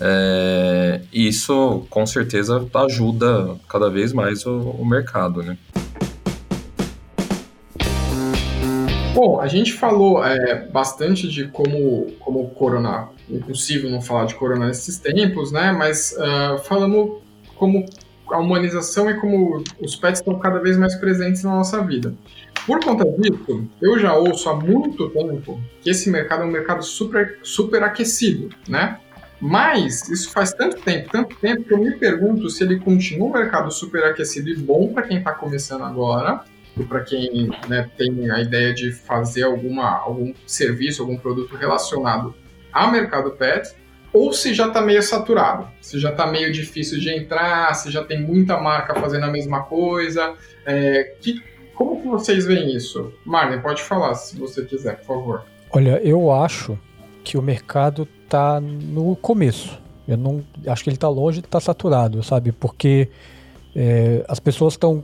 [0.00, 5.56] É, e isso com certeza ajuda cada vez mais o, o mercado, né?
[9.14, 14.66] Bom, a gente falou é, bastante de como, como corona, impossível não falar de corona
[14.66, 15.72] nesses tempos, né?
[15.72, 17.22] Mas ah, falamos
[17.54, 17.86] como
[18.30, 22.14] a humanização e como os pets estão cada vez mais presentes na nossa vida.
[22.66, 26.82] Por conta disso, eu já ouço há muito tempo que esse mercado é um mercado
[26.82, 28.98] super, super aquecido, né?
[29.40, 33.32] Mas isso faz tanto tempo, tanto tempo que eu me pergunto se ele continua um
[33.32, 36.42] mercado super aquecido e bom para quem está começando agora,
[36.78, 42.34] e para quem né, tem a ideia de fazer alguma, algum serviço, algum produto relacionado
[42.72, 43.74] ao mercado pet,
[44.12, 48.02] ou se já está meio saturado, se já está meio difícil de entrar, se já
[48.04, 50.34] tem muita marca fazendo a mesma coisa.
[50.64, 51.42] É, que,
[51.74, 53.12] como que vocês veem isso?
[53.24, 55.44] Marlene, pode falar se você quiser, por favor.
[55.70, 56.78] Olha, eu acho
[57.22, 59.78] que o mercado tá no começo.
[60.06, 62.52] Eu não acho que ele tá longe de estar saturado, sabe?
[62.52, 63.08] Porque
[63.74, 65.02] é, as pessoas estão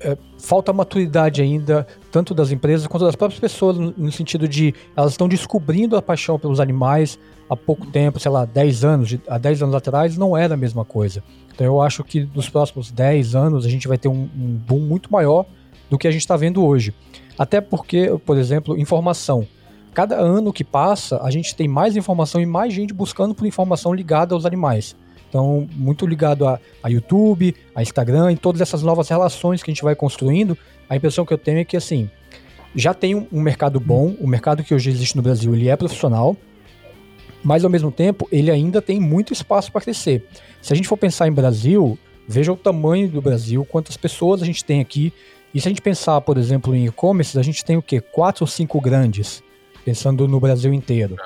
[0.00, 4.74] é, falta maturidade ainda, tanto das empresas quanto das próprias pessoas, no, no sentido de
[4.96, 9.20] elas estão descobrindo a paixão pelos animais há pouco tempo, sei lá, 10 anos, de-
[9.28, 11.22] há 10 anos atrás não era a mesma coisa.
[11.52, 14.80] Então eu acho que nos próximos 10 anos a gente vai ter um, um boom
[14.80, 15.44] muito maior
[15.90, 16.94] do que a gente está vendo hoje.
[17.36, 19.46] Até porque, por exemplo, informação.
[19.92, 23.92] Cada ano que passa, a gente tem mais informação e mais gente buscando por informação
[23.92, 24.94] ligada aos animais.
[25.28, 29.74] Então, muito ligado a, a YouTube, a Instagram e todas essas novas relações que a
[29.74, 30.56] gente vai construindo.
[30.88, 32.10] A impressão que eu tenho é que, assim,
[32.74, 35.76] já tem um, um mercado bom, o mercado que hoje existe no Brasil, ele é
[35.76, 36.36] profissional,
[37.42, 40.26] mas ao mesmo tempo, ele ainda tem muito espaço para crescer.
[40.60, 41.98] Se a gente for pensar em Brasil,
[42.28, 45.12] veja o tamanho do Brasil, quantas pessoas a gente tem aqui.
[45.54, 48.00] E se a gente pensar, por exemplo, em e-commerce, a gente tem o quê?
[48.00, 49.42] Quatro ou cinco grandes,
[49.84, 51.16] pensando no Brasil inteiro.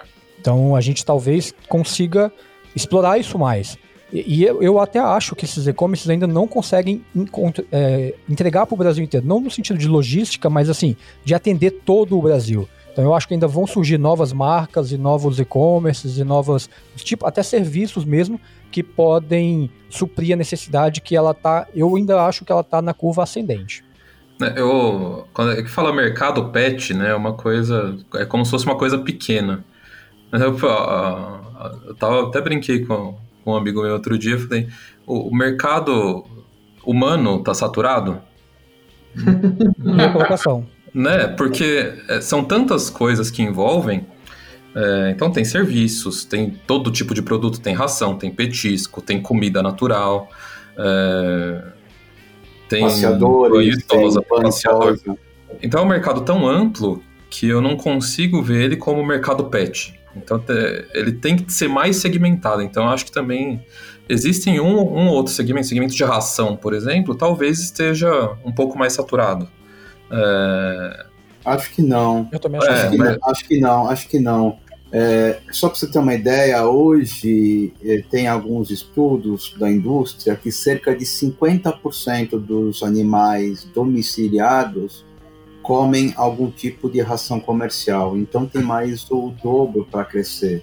[0.40, 2.32] Então a gente talvez consiga
[2.74, 3.78] explorar isso mais.
[4.12, 7.04] E, e eu, eu até acho que esses e-commerces ainda não conseguem
[7.72, 9.26] é, entregar para o Brasil inteiro.
[9.26, 12.68] Não no sentido de logística, mas assim, de atender todo o Brasil.
[12.92, 17.26] Então eu acho que ainda vão surgir novas marcas e novos e-commerces e novas, tipo,
[17.26, 18.40] até serviços mesmo,
[18.70, 21.66] que podem suprir a necessidade que ela tá.
[21.74, 23.83] Eu ainda acho que ela tá na curva ascendente.
[24.40, 28.50] É, Eu, quando é que fala mercado pet, né, é uma coisa, é como se
[28.50, 29.64] fosse uma coisa pequena.
[30.32, 30.58] Eu,
[31.86, 34.68] eu tava, até brinquei com, com um amigo meu outro dia, falei,
[35.06, 36.24] o, o mercado
[36.84, 38.20] humano tá saturado?
[39.78, 40.66] Minha colocação.
[40.92, 44.06] Né, porque é, são tantas coisas que envolvem,
[44.74, 49.62] é, então tem serviços, tem todo tipo de produto, tem ração, tem petisco, tem comida
[49.62, 50.28] natural,
[50.76, 51.62] é,
[52.74, 54.98] tem Passeadores, tosa, tem passeador.
[55.62, 59.98] Então é um mercado tão amplo que eu não consigo ver ele como mercado pet.
[60.16, 60.42] Então
[60.92, 62.62] ele tem que ser mais segmentado.
[62.62, 63.64] Então eu acho que também
[64.08, 68.92] existem um, um outro segmento, segmento de ração, por exemplo, talvez esteja um pouco mais
[68.92, 69.48] saturado.
[70.10, 71.06] É,
[71.44, 72.26] Acho que não.
[72.32, 74.58] Eu também acho É, que, mas- não, acho que não, acho que não.
[74.96, 80.52] É, só para você ter uma ideia, hoje eh, tem alguns estudos da indústria que
[80.52, 85.04] cerca de 50% dos animais domiciliados
[85.64, 88.16] comem algum tipo de ração comercial.
[88.16, 90.62] Então tem mais o dobro para crescer.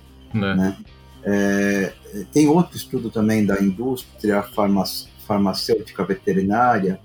[0.55, 0.77] né?
[1.23, 1.91] É,
[2.31, 4.85] tem outro estudo também da indústria farma-
[5.27, 6.99] farmacêutica veterinária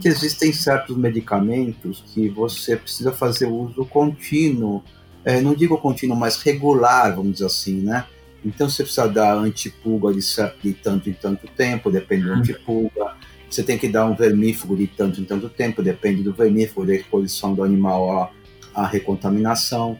[0.00, 4.82] que existem certos medicamentos que você precisa fazer uso contínuo,
[5.24, 8.06] é, não digo contínuo, mas regular, vamos dizer assim, né?
[8.44, 10.20] Então você precisa dar antipulga de,
[10.62, 13.16] de tanto em tanto tempo, depende do antipulga.
[13.50, 16.94] Você tem que dar um vermífugo de tanto em tanto tempo, depende do vermífugo, da
[16.94, 18.30] exposição do animal
[18.74, 19.98] à, à recontaminação.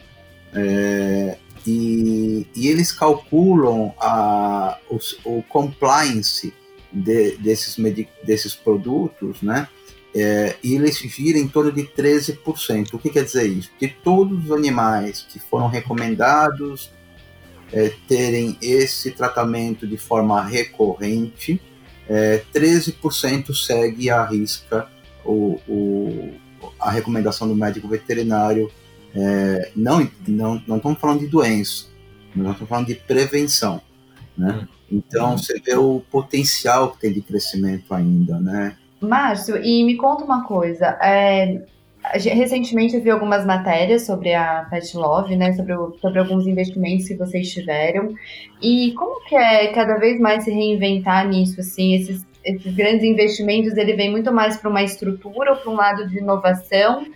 [0.55, 6.55] É, e, e, eles calculam a, o, o compliance
[6.93, 7.77] de, desses,
[8.25, 9.69] desses produtos, né?
[10.15, 12.95] É, e eles giram em torno de 13%.
[12.95, 13.71] O que quer dizer isso?
[13.79, 16.91] Que todos os animais que foram recomendados
[17.73, 21.61] é, terem esse tratamento de forma recorrente,
[22.09, 24.89] é, 13% segue a risca
[25.25, 26.35] o, o,
[26.81, 28.71] a recomendação do médico veterinário.
[29.15, 31.87] É, não, não, não estamos falando de doença,
[32.35, 33.81] nós estamos falando de prevenção.
[34.37, 34.61] Né?
[34.63, 34.79] Hum.
[34.91, 38.77] Então, você vê o potencial que tem de crescimento ainda, né?
[39.01, 40.99] Márcio, e me conta uma coisa.
[41.03, 41.63] É,
[42.15, 45.53] recentemente eu vi algumas matérias sobre a Pet Love, né?
[45.53, 48.15] Sobre, o, sobre alguns investimentos que vocês tiveram.
[48.63, 51.95] E como que é cada vez mais se reinventar nisso, assim?
[51.95, 56.09] Esses, esses grandes investimentos, ele vem muito mais para uma estrutura ou para um lado
[56.09, 57.07] de inovação?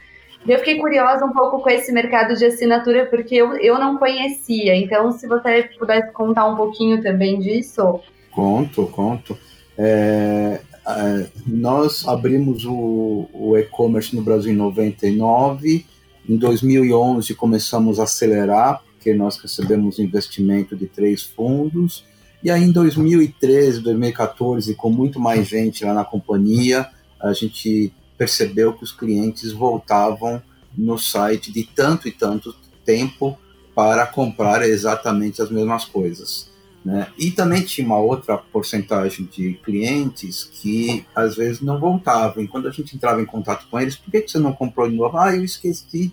[0.46, 4.74] Eu fiquei curiosa um pouco com esse mercado de assinatura, porque eu, eu não conhecia.
[4.74, 8.00] Então, se você pudesse contar um pouquinho também disso.
[8.32, 9.38] Conto, conto.
[9.78, 15.86] É, é, nós abrimos o, o e-commerce no Brasil em 99.
[16.28, 22.04] Em 2011 começamos a acelerar, porque nós recebemos investimento de três fundos.
[22.42, 26.88] E aí em 2013, 2014, com muito mais gente lá na companhia,
[27.20, 30.42] a gente percebeu que os clientes voltavam
[30.76, 32.54] no site de tanto e tanto
[32.84, 33.38] tempo
[33.74, 36.51] para comprar exatamente as mesmas coisas.
[36.84, 37.06] Né?
[37.16, 42.42] E também tinha uma outra porcentagem de clientes que às vezes não voltavam.
[42.42, 44.88] E quando a gente entrava em contato com eles, por que, que você não comprou
[44.88, 45.16] de novo?
[45.16, 46.12] Ah, eu esqueci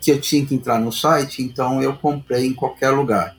[0.00, 3.34] que eu tinha que entrar no site, então eu comprei em qualquer lugar.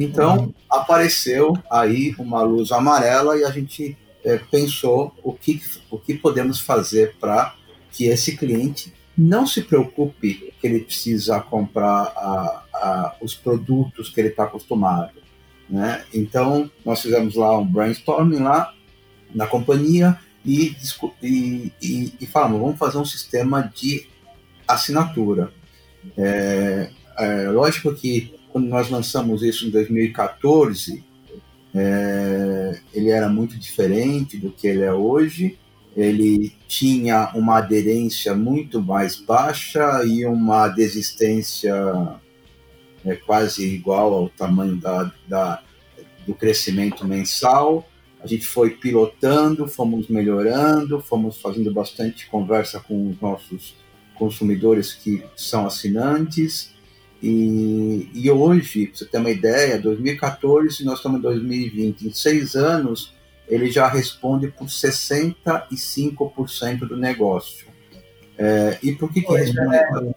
[0.00, 0.54] Então uhum.
[0.70, 5.60] apareceu aí uma luz amarela e a gente é, pensou o que,
[5.90, 7.54] o que podemos fazer para
[7.90, 14.20] que esse cliente não se preocupe que ele precisa comprar a, a, os produtos que
[14.20, 15.10] ele está acostumado.
[15.68, 16.04] Né?
[16.14, 18.72] Então, nós fizemos lá um brainstorming lá
[19.34, 20.74] na companhia e,
[21.22, 24.06] e, e, e falamos, vamos fazer um sistema de
[24.66, 25.52] assinatura.
[26.16, 31.04] É, é, lógico que quando nós lançamos isso em 2014,
[31.74, 35.58] é, ele era muito diferente do que ele é hoje.
[35.96, 41.74] Ele tinha uma aderência muito mais baixa e uma desistência
[43.08, 45.62] é, quase igual ao tamanho da, da,
[46.26, 47.88] do crescimento mensal.
[48.20, 53.76] A gente foi pilotando, fomos melhorando, fomos fazendo bastante conversa com os nossos
[54.16, 56.72] consumidores que são assinantes
[57.22, 62.54] e, e hoje, para você ter uma ideia, 2014, nós estamos em 2020, em seis
[62.54, 63.12] anos,
[63.48, 67.66] ele já responde por 65% do negócio.
[68.36, 70.14] É, e por que, que responde?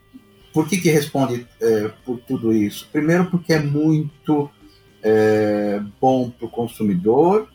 [0.53, 2.87] Por que, que responde é, por tudo isso?
[2.91, 4.49] Primeiro, porque é muito
[5.01, 7.47] é, bom para o consumidor,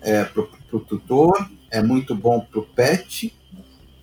[0.00, 3.34] é, para o tutor, é muito bom para o pet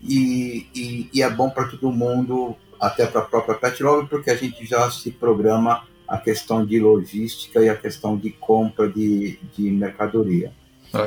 [0.01, 4.35] e, e, e é bom para todo mundo até para a própria Petrol, porque a
[4.35, 9.69] gente já se programa a questão de logística e a questão de compra de, de
[9.69, 10.51] mercadoria.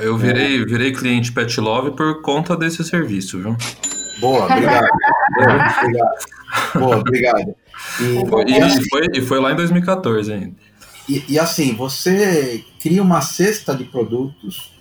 [0.01, 0.65] Eu virei, é.
[0.65, 3.57] virei cliente Pet Love por conta desse serviço, viu?
[4.23, 4.89] Boa, obrigado.
[5.81, 6.11] obrigado.
[6.75, 7.55] Boa, obrigado.
[8.01, 10.55] E, e, assim, foi, e foi lá em 2014 ainda.
[11.09, 14.73] E, e, assim, você cria uma cesta de produtos,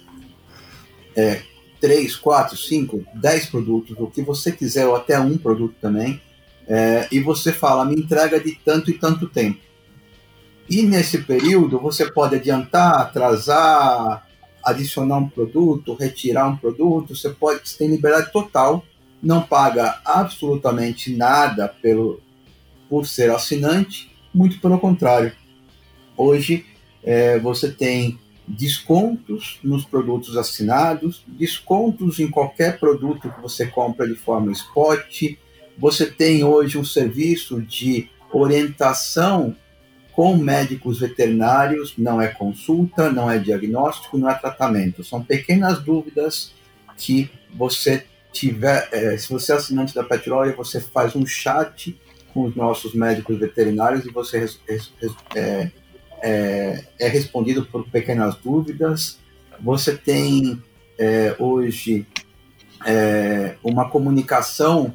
[1.16, 1.42] é,
[1.82, 6.22] 3, 4, 5, 10 produtos, o que você quiser, ou até um produto também,
[6.68, 9.60] é, e você fala, me entrega de tanto e tanto tempo.
[10.70, 14.28] E nesse período você pode adiantar, atrasar,
[14.64, 18.86] adicionar um produto, retirar um produto, você pode você tem liberdade total,
[19.22, 22.22] não paga absolutamente nada pelo
[22.89, 25.32] por ser assinante, muito pelo contrário.
[26.17, 26.65] Hoje
[27.03, 34.15] é, você tem descontos nos produtos assinados, descontos em qualquer produto que você compra de
[34.15, 35.38] forma spot,
[35.78, 39.55] você tem hoje um serviço de orientação
[40.11, 45.03] com médicos veterinários, não é consulta, não é diagnóstico, não é tratamento.
[45.03, 46.51] São pequenas dúvidas
[46.97, 51.99] que você tiver, é, se você é assinante da Petróleo, você faz um chat
[52.34, 54.49] com os nossos médicos veterinários e você
[55.36, 55.71] é,
[56.21, 59.19] é, é respondido por pequenas dúvidas.
[59.59, 60.61] Você tem
[60.97, 62.05] é, hoje
[62.86, 64.93] é, uma comunicação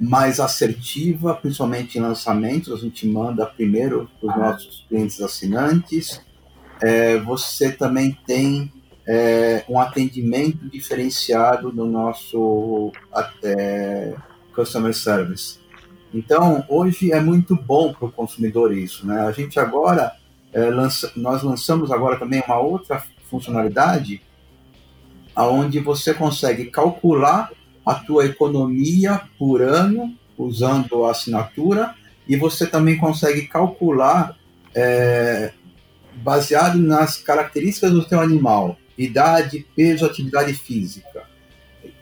[0.00, 2.72] mais assertiva, principalmente em lançamentos.
[2.72, 6.22] A gente manda primeiro para os nossos clientes assinantes.
[6.80, 8.72] É, você também tem
[9.08, 12.92] é, um atendimento diferenciado no nosso
[13.42, 14.14] é,
[14.54, 15.58] customer service.
[16.12, 19.06] Então, hoje é muito bom para o consumidor isso.
[19.06, 19.20] Né?
[19.20, 20.12] A gente agora,
[20.52, 24.20] é, lança, nós lançamos agora também uma outra funcionalidade
[25.34, 27.50] onde você consegue calcular
[27.86, 31.94] a tua economia por ano usando a assinatura
[32.26, 34.36] e você também consegue calcular
[34.74, 35.52] é,
[36.16, 41.22] baseado nas características do teu animal, idade, peso, atividade física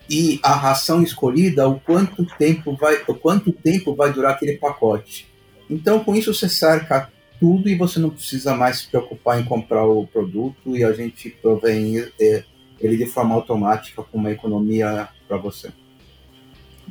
[0.09, 5.28] e a ração escolhida, o quanto tempo vai, o quanto tempo vai durar aquele pacote.
[5.68, 9.84] Então, com isso você cerca tudo e você não precisa mais se preocupar em comprar
[9.84, 12.44] o produto e a gente provém é,
[12.80, 15.70] ele de forma automática com uma economia para você.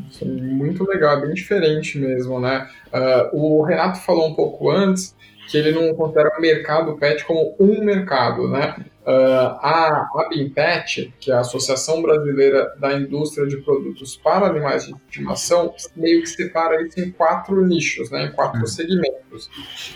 [0.10, 2.70] Isso é muito legal, bem diferente mesmo, né?
[2.88, 5.16] Uh, o Renato falou um pouco antes
[5.50, 8.76] que ele não considera o mercado pet como um mercado, né?
[9.06, 14.96] Uh, a ABIMPET, que é a Associação Brasileira da Indústria de Produtos para Animais de
[14.96, 18.66] Estimação, meio que separa isso em quatro nichos, né, em quatro uhum.
[18.66, 19.48] segmentos.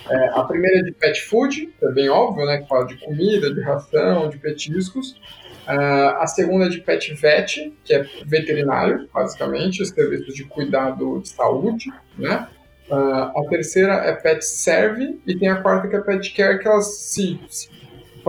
[0.07, 2.97] É, a primeira é de pet food, que é bem óbvio, né, que fala de
[2.97, 5.20] comida, de ração, de petiscos.
[5.68, 11.30] Uh, a segunda é de pet vet, que é veterinário, basicamente, serviços de cuidado de
[11.30, 12.47] saúde, né?
[12.89, 16.68] Uh, a terceira é pet serve e tem a quarta que é pet care, que
[16.68, 17.78] elas se, se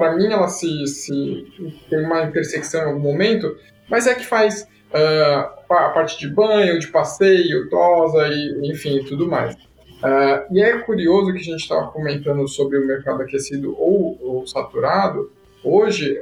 [0.00, 1.46] para mim ela se, se
[1.90, 3.54] tem uma intersecção em algum momento,
[3.86, 9.28] mas é que faz uh, a parte de banho, de passeio, tosa e enfim tudo
[9.28, 9.54] mais.
[9.54, 14.46] Uh, e é curioso que a gente estava comentando sobre o mercado aquecido ou, ou
[14.46, 15.30] saturado.
[15.62, 16.18] Hoje,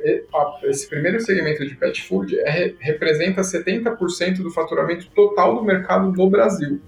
[0.65, 6.29] esse primeiro segmento de pet food é, representa 70% do faturamento total do mercado no
[6.29, 6.81] Brasil.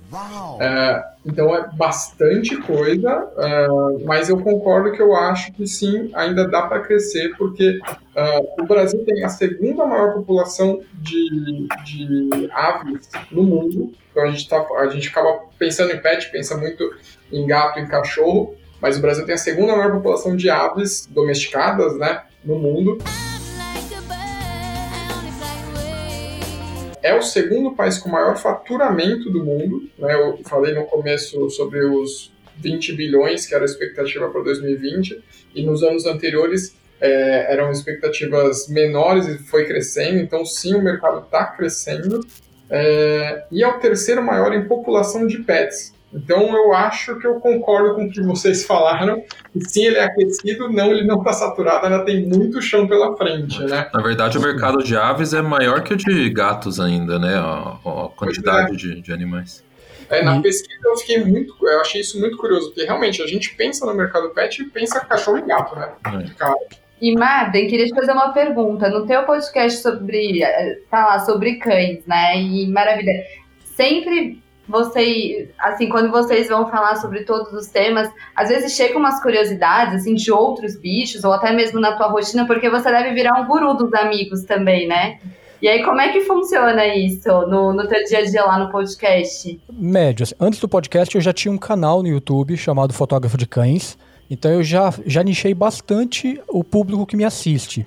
[0.60, 3.68] É, então é bastante coisa, é,
[4.04, 7.78] mas eu concordo que eu acho que sim, ainda dá para crescer, porque
[8.16, 13.92] é, o Brasil tem a segunda maior população de, de aves no mundo.
[14.10, 16.92] Então a gente, tá, a gente acaba pensando em pet, pensa muito
[17.32, 21.96] em gato, em cachorro, mas o Brasil tem a segunda maior população de aves domesticadas,
[21.96, 22.22] né?
[22.44, 22.98] No mundo.
[27.02, 29.88] É o segundo país com maior faturamento do mundo.
[29.98, 30.14] Né?
[30.14, 35.22] Eu falei no começo sobre os 20 bilhões, que era a expectativa para 2020,
[35.54, 41.24] e nos anos anteriores é, eram expectativas menores e foi crescendo, então sim, o mercado
[41.24, 42.20] está crescendo.
[42.68, 45.92] É, e é o terceiro maior em população de pets.
[46.12, 49.22] Então eu acho que eu concordo com o que vocês falaram.
[49.54, 53.16] E sim, ele é aquecido, não, ele não está saturado, ainda tem muito chão pela
[53.16, 53.88] frente, né?
[53.92, 57.34] Na verdade, o mercado de aves é maior que o de gatos ainda, né?
[57.36, 58.76] A, a quantidade é.
[58.76, 59.64] de, de animais.
[60.08, 63.54] É, na pesquisa eu fiquei muito, eu achei isso muito curioso, porque realmente a gente
[63.54, 65.92] pensa no mercado pet e pensa cachorro e gato, né?
[66.04, 66.80] É.
[67.00, 68.90] E Marden, queria te fazer uma pergunta.
[68.90, 70.40] No teu podcast sobre
[70.90, 72.36] falar eh, sobre cães, né?
[72.36, 73.12] E maravilha.
[73.76, 79.20] Sempre você, assim, quando vocês vão falar sobre todos os temas, às vezes chegam umas
[79.20, 83.40] curiosidades, assim, de outros bichos, ou até mesmo na tua rotina, porque você deve virar
[83.40, 85.18] um guru dos amigos também, né?
[85.60, 88.70] E aí, como é que funciona isso no, no teu dia a dia lá no
[88.70, 89.60] podcast?
[89.70, 90.22] Médio.
[90.22, 93.98] Assim, antes do podcast, eu já tinha um canal no YouTube chamado Fotógrafo de Cães.
[94.30, 97.86] Então, eu já, já nichei bastante o público que me assiste.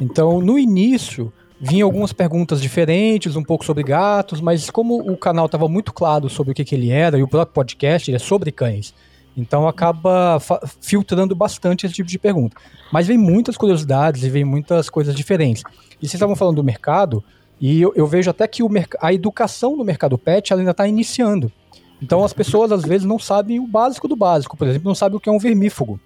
[0.00, 1.30] Então, no início,
[1.62, 6.28] vinha algumas perguntas diferentes, um pouco sobre gatos, mas como o canal estava muito claro
[6.28, 8.92] sobre o que, que ele era, e o próprio podcast é sobre cães,
[9.36, 10.42] então acaba
[10.80, 12.56] filtrando bastante esse tipo de pergunta.
[12.92, 15.62] Mas vem muitas curiosidades e vem muitas coisas diferentes.
[15.94, 17.22] E vocês estavam falando do mercado,
[17.60, 18.60] e eu, eu vejo até que
[19.00, 21.50] a educação no mercado pet ainda está iniciando.
[22.02, 25.16] Então as pessoas às vezes não sabem o básico do básico, por exemplo, não sabem
[25.16, 26.00] o que é um vermífugo.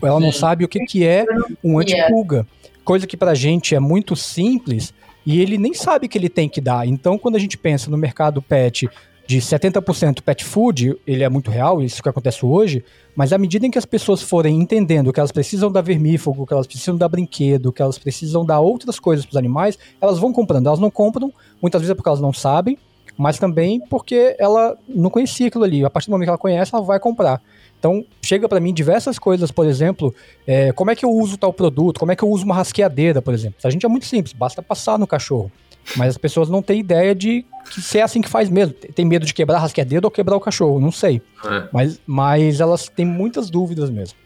[0.00, 1.26] Ela não sabe o que, que é
[1.64, 2.46] um antipulga
[2.88, 4.94] coisa que para a gente é muito simples
[5.26, 6.88] e ele nem sabe que ele tem que dar.
[6.88, 8.88] Então, quando a gente pensa no mercado pet
[9.26, 12.82] de 70% pet food, ele é muito real, isso que acontece hoje,
[13.14, 16.54] mas à medida em que as pessoas forem entendendo que elas precisam dar vermífugo, que
[16.54, 20.32] elas precisam dar brinquedo, que elas precisam dar outras coisas para os animais, elas vão
[20.32, 20.68] comprando.
[20.68, 21.30] Elas não compram,
[21.60, 22.78] muitas vezes é porque elas não sabem,
[23.18, 25.84] mas também porque ela não conhecia aquilo ali.
[25.84, 27.42] A partir do momento que ela conhece, ela vai comprar.
[27.78, 30.14] Então, chega para mim diversas coisas, por exemplo,
[30.46, 33.20] é, como é que eu uso tal produto, como é que eu uso uma rasqueadeira,
[33.20, 33.58] por exemplo.
[33.64, 35.50] A gente é muito simples, basta passar no cachorro.
[35.96, 38.74] Mas as pessoas não têm ideia de que se é assim que faz mesmo.
[38.74, 41.20] Tem medo de quebrar a rasqueadeira ou quebrar o cachorro, não sei.
[41.44, 41.68] É.
[41.72, 44.16] Mas, mas elas têm muitas dúvidas mesmo.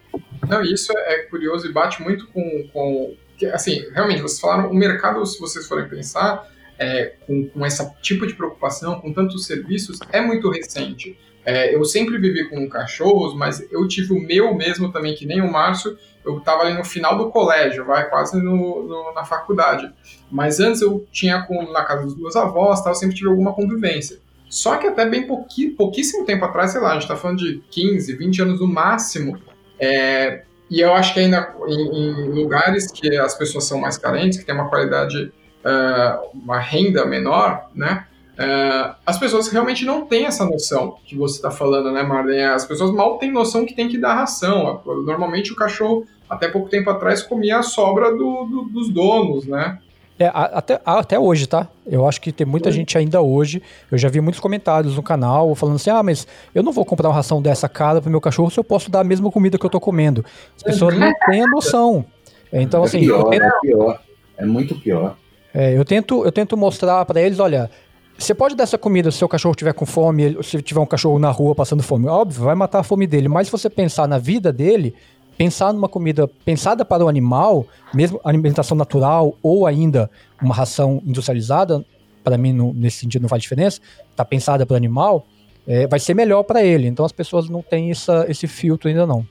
[0.47, 3.15] Não, isso é curioso e bate muito com, com.
[3.53, 6.47] Assim, realmente, vocês falaram, o mercado, se vocês forem pensar,
[6.79, 11.19] é, com, com esse tipo de preocupação, com tantos serviços, é muito recente.
[11.45, 15.41] É, eu sempre vivi com cachorros, mas eu tive o meu mesmo também, que nem
[15.41, 15.99] o Márcio.
[16.25, 19.93] Eu estava ali no final do colégio, vai quase no, no, na faculdade.
[20.31, 23.53] Mas antes eu tinha com, na casa dos meus avós, tal, eu sempre tive alguma
[23.53, 24.19] convivência.
[24.49, 27.63] Só que até bem pouqui, pouquíssimo tempo atrás, sei lá, a gente está falando de
[27.71, 29.41] 15, 20 anos no máximo,
[29.81, 34.39] é, e eu acho que ainda em, em, lugares que as pessoas são mais carentes,
[34.39, 35.33] que tem uma qualidade,
[35.65, 38.07] uh, uma renda menor, né?
[38.33, 42.45] Uh, as pessoas realmente não têm essa noção que você está falando, né, Marlene?
[42.45, 44.81] As pessoas mal têm noção que tem que dar ração.
[44.85, 49.79] Normalmente o cachorro, até pouco tempo atrás, comia a sobra do, do, dos donos, né?
[50.19, 51.69] É, até, até hoje, tá?
[51.87, 52.73] Eu acho que tem muita Oi.
[52.73, 53.63] gente ainda hoje.
[53.91, 57.09] Eu já vi muitos comentários no canal falando assim: ah, mas eu não vou comprar
[57.09, 59.67] uma ração dessa cara pro meu cachorro se eu posso dar a mesma comida que
[59.67, 60.25] eu tô comendo.
[60.57, 62.05] As pessoas não têm a noção.
[62.53, 63.01] Então, é assim.
[63.01, 64.01] Pior, tento, é pior.
[64.37, 65.17] É muito pior.
[65.55, 67.71] É, eu tento, eu tento mostrar para eles: olha,
[68.19, 71.19] você pode dar essa comida se seu cachorro tiver com fome, se tiver um cachorro
[71.19, 72.07] na rua passando fome.
[72.07, 73.29] Óbvio, vai matar a fome dele.
[73.29, 74.95] Mas se você pensar na vida dele,
[75.37, 81.85] pensar numa comida pensada para o animal, mesmo alimentação natural ou ainda uma ração industrializada,
[82.23, 83.81] para mim no, nesse sentido não faz diferença,
[84.11, 85.27] está pensada para o animal,
[85.67, 86.87] é, vai ser melhor para ele.
[86.87, 89.27] Então as pessoas não têm essa, esse filtro ainda não.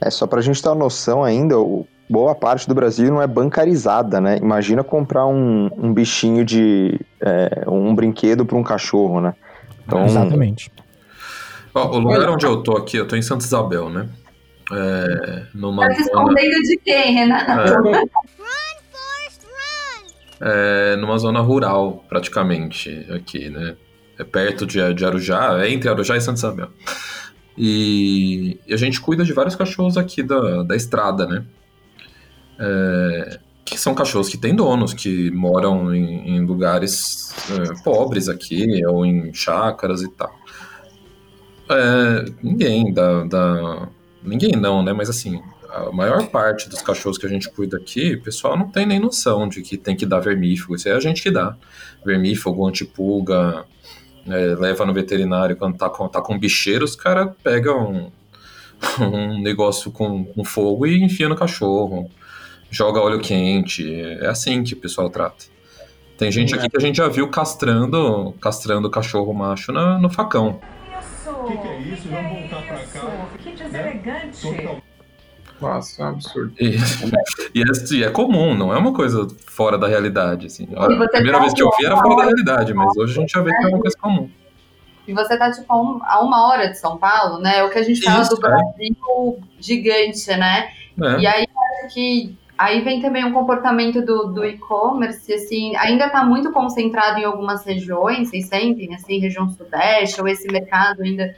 [0.00, 3.22] É só para a gente ter uma noção ainda, o, boa parte do Brasil não
[3.22, 4.38] é bancarizada, né?
[4.38, 7.00] Imagina comprar um, um bichinho de.
[7.20, 9.34] É, um brinquedo para um cachorro, né?
[9.86, 10.70] Então, Exatamente.
[11.74, 14.08] Ó, o lugar onde eu tô aqui, eu tô em Santa Isabel, né?
[14.72, 17.50] É, numa tá escondendo de quem, Renato?
[20.40, 23.76] É, é, numa zona rural, praticamente, aqui, né?
[24.18, 26.68] É perto de, de Arujá, é entre Arujá e Santa Isabel.
[27.58, 31.44] E, e a gente cuida de vários cachorros aqui da, da estrada, né?
[32.58, 38.84] É, que são cachorros que têm donos, que moram em, em lugares é, pobres aqui,
[38.86, 40.34] ou em chácaras e tal.
[41.70, 43.88] É, ninguém da, da,
[44.24, 44.92] Ninguém não, né?
[44.92, 48.68] Mas assim, a maior parte dos cachorros que a gente cuida aqui, o pessoal não
[48.68, 50.74] tem nem noção de que tem que dar vermífugo.
[50.74, 51.54] Isso é a gente que dá.
[52.04, 53.66] Vermífugo, antipulga,
[54.26, 58.10] é, leva no veterinário quando tá com, tá com bicheiro, os caras pegam um,
[59.04, 62.10] um negócio com, com fogo e enfia no cachorro
[62.74, 64.02] joga óleo quente.
[64.20, 65.46] É assim que o pessoal trata.
[66.18, 70.60] Tem gente aqui que a gente já viu castrando, castrando cachorro macho na, no facão.
[71.00, 71.30] Isso!
[71.30, 72.08] O que, que, é isso?
[72.08, 73.28] Vamos é voltar cá.
[73.42, 74.50] Que deselegante!
[74.50, 74.80] Né?
[75.60, 76.52] Nossa, é um absurdo.
[76.58, 76.76] E,
[77.54, 80.46] e, é, e, é, comum, não é uma coisa fora da realidade.
[80.46, 80.68] Assim.
[80.76, 83.40] A primeira vez que eu vi era fora da realidade, mas hoje a gente já
[83.40, 84.30] vê que é uma coisa comum.
[85.06, 87.58] E você tá, tipo, a uma hora de São Paulo, né?
[87.58, 89.62] É o que a gente fala Isso, do Brasil é.
[89.62, 90.70] gigante, né?
[91.02, 91.20] É.
[91.20, 91.46] E aí,
[91.84, 97.18] acho que Aí vem também um comportamento do, do e-commerce, assim, ainda está muito concentrado
[97.18, 101.34] em algumas regiões, vocês sentem, assim, região sudeste, ou esse mercado ainda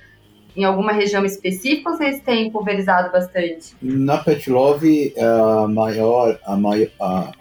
[0.55, 3.75] em alguma região específica, ou vocês têm pulverizado bastante?
[3.81, 7.33] Na Pet Love, a maior, a maior a,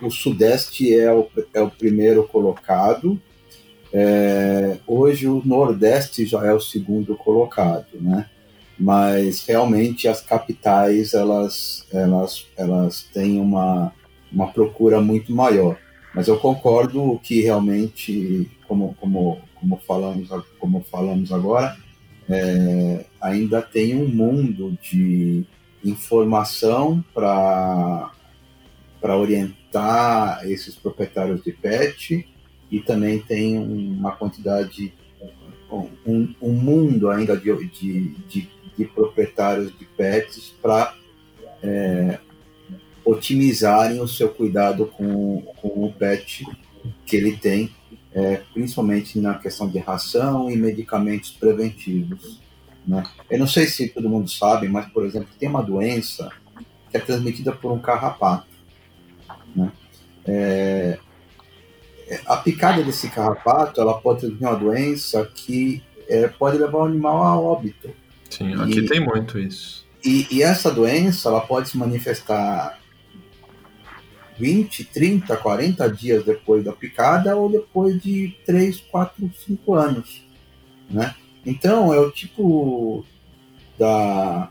[0.00, 3.20] o sudeste é o, é o primeiro colocado,
[3.92, 8.26] é, hoje o nordeste já é o segundo colocado, né?
[8.82, 13.92] Mas realmente as capitais elas elas elas têm uma
[14.32, 15.78] uma procura muito maior.
[16.12, 20.28] Mas eu concordo que realmente como como como falamos
[20.58, 21.76] como falamos agora
[22.28, 25.44] é, ainda tem um mundo de
[25.84, 28.10] informação para
[29.00, 32.28] para orientar esses proprietários de pet
[32.68, 34.92] e também tem uma quantidade
[36.04, 40.94] um, um mundo ainda de, de, de de proprietários de pets para
[41.62, 42.18] é,
[43.04, 46.44] otimizarem o seu cuidado com, com o pet
[47.06, 47.74] que ele tem,
[48.12, 52.40] é, principalmente na questão de ração e medicamentos preventivos.
[52.86, 53.02] Né?
[53.30, 56.30] Eu não sei se todo mundo sabe, mas, por exemplo, tem uma doença
[56.90, 58.46] que é transmitida por um carrapato.
[59.54, 59.72] Né?
[60.26, 60.98] É,
[62.26, 67.22] a picada desse carrapato ela pode transmitir uma doença que é, pode levar o animal
[67.22, 67.90] a óbito.
[68.32, 69.86] Sim, aqui e, tem muito isso.
[70.04, 72.78] E, e, essa doença ela pode se manifestar
[74.38, 80.22] 20, 30, 40 dias depois da picada ou depois de 3, 4, 5 anos.
[80.90, 81.14] Né?
[81.44, 83.04] Então é o tipo
[83.78, 84.50] da,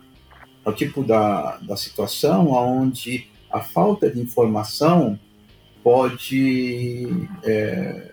[0.64, 5.20] é o tipo da, da situação onde a falta de informação
[5.84, 8.12] pode é,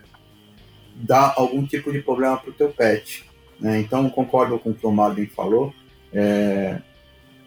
[0.95, 3.28] dar algum tipo de problema para o teu pet.
[3.59, 3.79] Né?
[3.79, 5.73] Então, concordo com o que o Marvin falou.
[6.13, 6.79] É,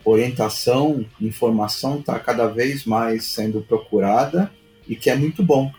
[0.05, 4.51] orientação, informação está cada vez mais sendo procurada
[4.87, 5.73] e que é muito bom.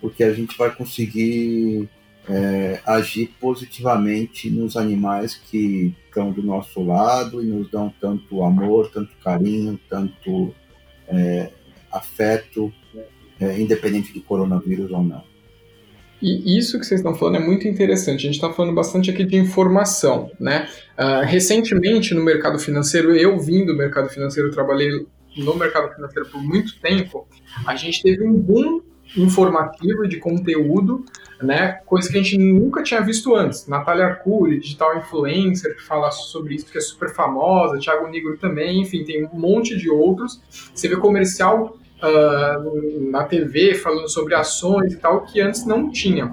[0.00, 1.88] porque a gente vai conseguir
[2.28, 8.90] é, agir positivamente nos animais que estão do nosso lado e nos dão tanto amor,
[8.90, 10.52] tanto carinho, tanto
[11.06, 11.50] é,
[11.90, 12.72] afeto,
[13.40, 15.22] é, independente de coronavírus ou não.
[16.22, 18.20] E isso que vocês estão falando é muito interessante.
[18.20, 20.68] A gente está falando bastante aqui de informação, né?
[20.96, 25.04] Uh, recentemente no mercado financeiro, eu vim do mercado financeiro, trabalhei
[25.36, 27.26] no mercado financeiro por muito tempo.
[27.66, 28.80] A gente teve um boom
[29.16, 31.04] informativo de conteúdo,
[31.42, 31.72] né?
[31.84, 33.66] Coisa que a gente nunca tinha visto antes.
[33.66, 38.80] Natália Arcuri, digital influencer, que fala sobre isso, que é super famosa, Thiago Negro também,
[38.80, 40.40] enfim, tem um monte de outros.
[40.72, 46.26] Você vê comercial uh, na TV falando sobre ações e tal, que antes não tinha.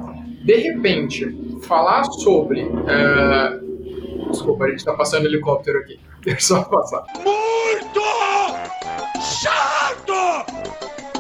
[0.43, 2.63] De repente, falar sobre.
[2.63, 5.99] Uh, desculpa, a gente está passando helicóptero aqui.
[6.23, 7.03] Deixa eu só passar.
[7.23, 8.01] Muito
[9.21, 10.13] chato!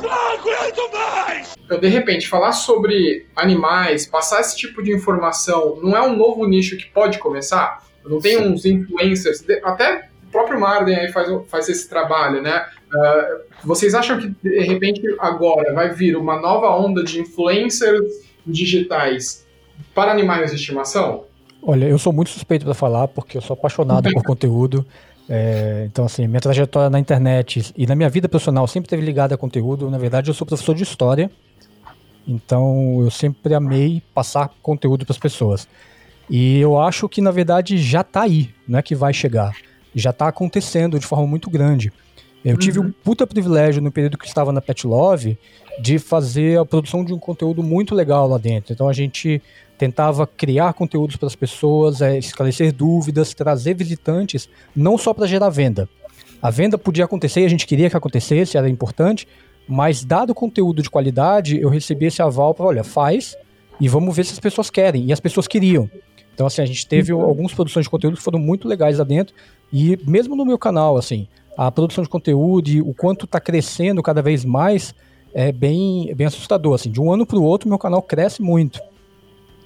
[0.01, 1.55] Não aguento mais!
[1.63, 6.47] Então, de repente, falar sobre animais, passar esse tipo de informação, não é um novo
[6.47, 7.83] nicho que pode começar?
[8.03, 12.65] Não tem uns influencers, até o próprio Marden aí faz, faz esse trabalho, né?
[12.93, 19.45] Uh, vocês acham que, de repente, agora vai vir uma nova onda de influencers digitais
[19.93, 21.25] para animais de estimação?
[21.63, 24.85] Olha, eu sou muito suspeito para falar, porque eu sou apaixonado por conteúdo.
[25.27, 29.33] É, então, assim, minha trajetória na internet e na minha vida profissional sempre teve ligada
[29.33, 29.89] a conteúdo.
[29.89, 31.29] Na verdade, eu sou professor de história,
[32.27, 35.67] então eu sempre amei passar conteúdo para as pessoas.
[36.29, 39.51] E eu acho que, na verdade, já está aí, não é que vai chegar.
[39.95, 41.91] Já está acontecendo de forma muito grande.
[42.43, 42.57] Eu uhum.
[42.57, 45.37] tive um puta privilégio no período que estava na Pet Love
[45.81, 48.73] de fazer a produção de um conteúdo muito legal lá dentro.
[48.73, 49.41] Então a gente
[49.77, 55.49] tentava criar conteúdos para as pessoas, é, esclarecer dúvidas, trazer visitantes, não só para gerar
[55.49, 55.87] venda.
[56.41, 59.27] A venda podia acontecer, a gente queria que acontecesse, era importante,
[59.67, 63.35] mas dado o conteúdo de qualidade, eu recebi esse aval para, olha, faz
[63.79, 65.05] e vamos ver se as pessoas querem.
[65.05, 65.89] E as pessoas queriam.
[66.39, 67.19] Então, assim, a gente teve uhum.
[67.19, 69.35] algumas produções de conteúdo que foram muito legais lá dentro.
[69.73, 71.27] E mesmo no meu canal, assim,
[71.57, 74.95] a produção de conteúdo e o quanto está crescendo cada vez mais
[75.33, 76.75] é bem, bem assustador.
[76.75, 78.79] Assim, de um ano para o outro, meu canal cresce muito.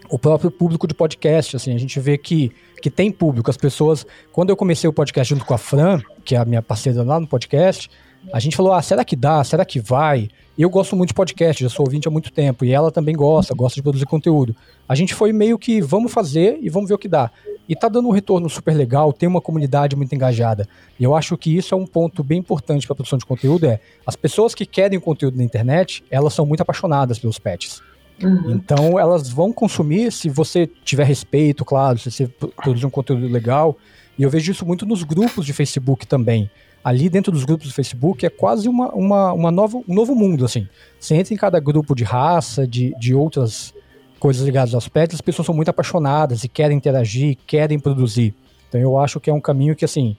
[0.09, 2.51] O próprio público de podcast, assim, a gente vê que,
[2.81, 3.51] que tem público.
[3.51, 6.63] As pessoas, quando eu comecei o podcast junto com a Fran, que é a minha
[6.63, 7.87] parceira lá no podcast,
[8.31, 9.43] a gente falou: ah, será que dá?
[9.43, 10.29] Será que vai?
[10.57, 13.55] Eu gosto muito de podcast, já sou ouvinte há muito tempo, e ela também gosta,
[13.55, 14.55] gosta de produzir conteúdo.
[14.87, 17.31] A gente foi meio que vamos fazer e vamos ver o que dá.
[17.67, 20.67] E tá dando um retorno super legal, tem uma comunidade muito engajada.
[20.99, 23.65] E eu acho que isso é um ponto bem importante para a produção de conteúdo,
[23.65, 27.81] é as pessoas que querem conteúdo na internet, elas são muito apaixonadas pelos pets.
[28.21, 28.51] Uhum.
[28.51, 33.75] Então elas vão consumir se você tiver respeito, claro, se você produzir um conteúdo legal.
[34.19, 36.49] E eu vejo isso muito nos grupos de Facebook também.
[36.83, 40.43] Ali dentro dos grupos do Facebook é quase uma, uma, uma nova, um novo mundo,
[40.43, 40.67] assim.
[40.99, 43.73] Você entra em cada grupo de raça, de, de outras
[44.19, 48.33] coisas ligadas aos pets, as pessoas são muito apaixonadas e querem interagir, querem produzir.
[48.69, 50.15] Então eu acho que é um caminho que, assim,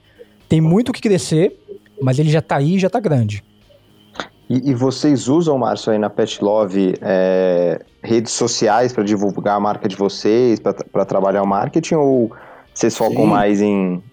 [0.47, 1.59] tem muito que crescer,
[2.01, 3.43] mas ele já está aí já está grande.
[4.49, 9.59] E, e, vocês usam, Márcio, aí na Pet Love, é, redes sociais para divulgar a
[9.59, 12.31] marca de vocês, para trabalhar o marketing, ou
[12.73, 13.29] vocês focam Sim.
[13.29, 14.03] mais em.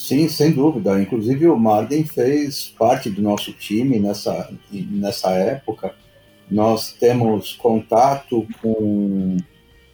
[0.00, 0.98] Sim, sem dúvida.
[0.98, 5.92] Inclusive o Marden fez parte do nosso time nessa, nessa época
[6.50, 9.36] nós temos contato com,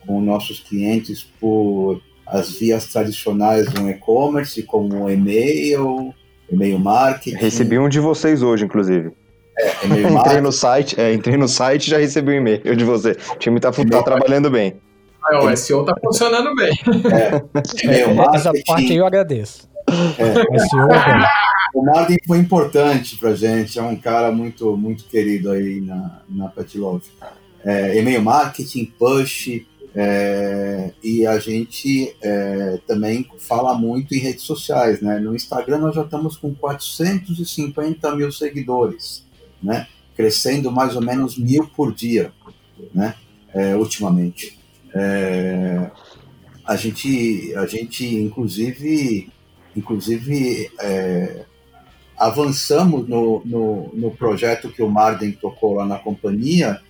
[0.06, 6.14] com nossos clientes por as vias tradicionais do e-commerce, como e-mail,
[6.50, 7.36] e-mail marketing.
[7.36, 9.10] Recebi um de vocês hoje, inclusive.
[9.58, 12.84] É, e-mail entrei no site, é, entrei no site e já recebi um e-mail de
[12.84, 13.16] você.
[13.32, 14.76] O time está tá trabalhando bem.
[15.20, 16.70] Ah, o SEO está funcionando bem.
[17.12, 18.36] É, e-mail marketing.
[18.36, 19.75] Essa parte aí eu agradeço.
[20.18, 21.36] É.
[21.76, 26.22] É o Martin foi importante pra gente, é um cara muito, muito querido aí na,
[26.26, 27.04] na Pet Love.
[27.62, 29.60] É, e-mail marketing, push,
[29.94, 35.18] é, e a gente é, também fala muito em redes sociais, né?
[35.18, 39.26] No Instagram nós já estamos com 450 mil seguidores,
[39.62, 39.86] né?
[40.14, 42.32] Crescendo mais ou menos mil por dia,
[42.94, 43.14] né?
[43.54, 44.58] É, ultimamente.
[44.94, 45.90] É,
[46.64, 49.30] a gente, a gente inclusive,
[49.76, 51.44] inclusive é,
[52.16, 56.80] avançamos no, no, no, projeto que o Marden tocou lá na companhia,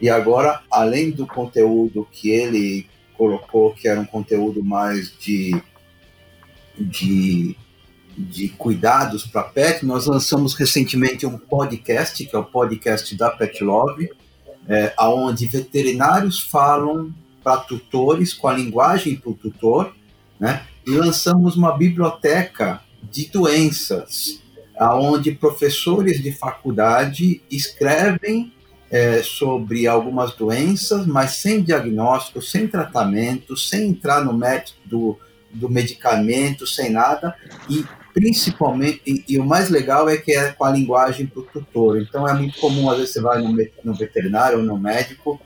[0.00, 2.86] e agora, além do conteúdo que ele
[3.16, 5.54] colocou, que era um conteúdo mais de,
[6.78, 7.54] de,
[8.16, 13.62] de cuidados para pet, nós lançamos recentemente um podcast, que é o podcast da Pet
[13.62, 14.08] Love,
[14.66, 17.12] é, onde veterinários falam
[17.44, 19.94] para tutores, com a linguagem para o tutor,
[20.38, 20.66] né?
[20.86, 24.40] E lançamos uma biblioteca de doenças
[24.80, 28.50] aonde professores de faculdade escrevem
[28.90, 35.18] é, sobre algumas doenças, mas sem diagnóstico, sem tratamento, sem entrar no método do,
[35.52, 37.36] do medicamento, sem nada,
[37.68, 41.44] e principalmente, e, e, o mais legal é que é com a linguagem para o
[41.44, 42.00] tutor.
[42.00, 43.54] Então é muito comum, às vezes você vai no,
[43.84, 45.38] no veterinário ou no médico,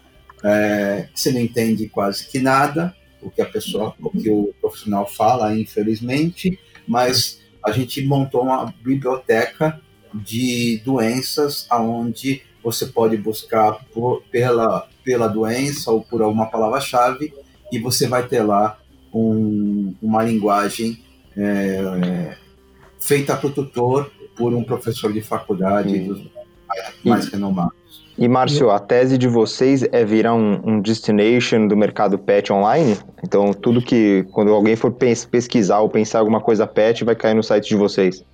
[0.45, 5.07] é, você não entende quase que nada, o que a pessoa, o que o profissional
[5.07, 9.81] fala, infelizmente, mas a gente montou uma biblioteca
[10.13, 17.33] de doenças aonde você pode buscar por, pela, pela doença ou por alguma palavra-chave
[17.73, 18.79] e você vai ter lá
[19.13, 21.03] um, uma linguagem
[21.37, 22.37] é,
[23.01, 26.23] feita para o tutor por um professor de faculdade dos
[27.05, 27.84] mais renomados.
[28.17, 32.97] E, Márcio, a tese de vocês é virar um, um, destination do mercado pet online?
[33.25, 37.43] Então, tudo que, quando alguém for pesquisar ou pensar alguma coisa pet, vai cair no
[37.43, 38.25] site de vocês?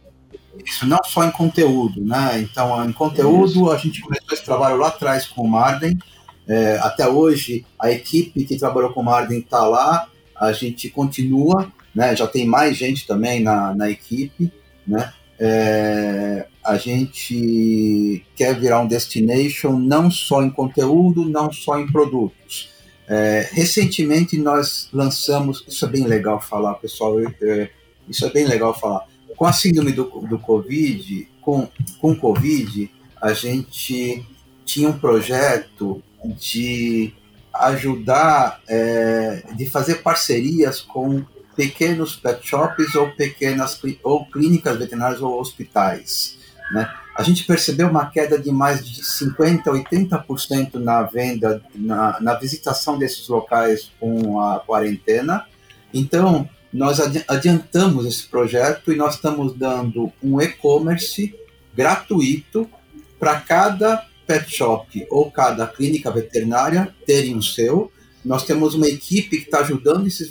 [0.64, 2.40] Isso, não só em conteúdo, né?
[2.40, 5.98] Então, em conteúdo, a gente começou esse trabalho lá atrás com o Marden.
[6.46, 10.08] É, até hoje, a equipe que trabalhou com o Marden está lá.
[10.36, 12.14] A gente continua, né?
[12.14, 14.52] Já tem mais gente também na, na equipe,
[14.86, 15.10] né?
[15.42, 22.68] É, a gente quer virar um destination não só em conteúdo, não só em produtos.
[23.08, 27.70] É, recentemente nós lançamos, isso é bem legal falar, pessoal, é,
[28.06, 29.06] isso é bem legal falar.
[29.36, 31.66] Com a síndrome do, do Covid, com,
[31.98, 34.24] com Covid, a gente
[34.66, 37.12] tinha um projeto de
[37.52, 41.24] ajudar, é, de fazer parcerias com
[41.60, 46.38] pequenos pet shops ou pequenas ou clínicas veterinárias ou hospitais.
[46.72, 46.90] Né?
[47.14, 52.98] A gente percebeu uma queda de mais de 50%, 80% na venda, na, na visitação
[52.98, 55.44] desses locais com a quarentena.
[55.92, 56.98] Então, nós
[57.28, 61.34] adiantamos esse projeto e nós estamos dando um e-commerce
[61.74, 62.70] gratuito
[63.18, 67.92] para cada pet shop ou cada clínica veterinária terem o seu.
[68.24, 70.30] Nós temos uma equipe que está ajudando esses,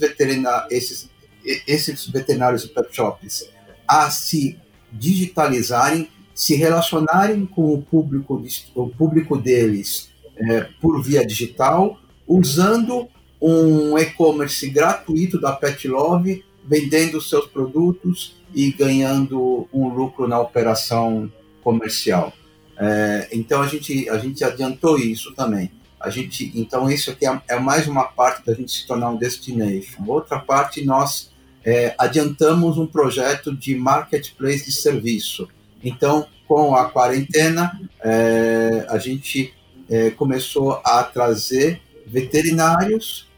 [0.72, 1.10] esses,
[1.44, 3.50] esses veterinários e pet shops
[3.88, 4.58] a se
[4.92, 8.44] digitalizarem, se relacionarem com o público,
[8.76, 13.10] o público deles é, por via digital, usando
[13.42, 21.32] um e-commerce gratuito da Pet Love, vendendo seus produtos e ganhando um lucro na operação
[21.64, 22.34] comercial.
[22.78, 25.72] É, então a gente, a gente adiantou isso também.
[26.00, 29.18] A gente, então isso aqui é, é, mais uma parte da gente se tornar um
[29.18, 30.04] destination.
[30.08, 31.29] Outra parte nós
[31.64, 35.48] é, adiantamos um projeto de marketplace de serviço.
[35.84, 39.54] Então com a quarentena é, a gente
[39.88, 43.30] é, começou a trazer veterinários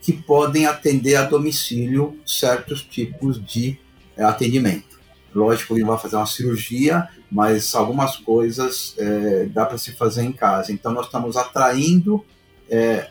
[0.00, 3.78] que podem atender a domicílio certos tipos de
[4.16, 5.00] é, atendimento.
[5.34, 10.32] Lógico, ele vai fazer uma cirurgia, mas algumas coisas é, dá para se fazer em
[10.32, 10.72] casa.
[10.72, 12.24] Então, nós estamos atraindo,
[12.68, 13.08] é,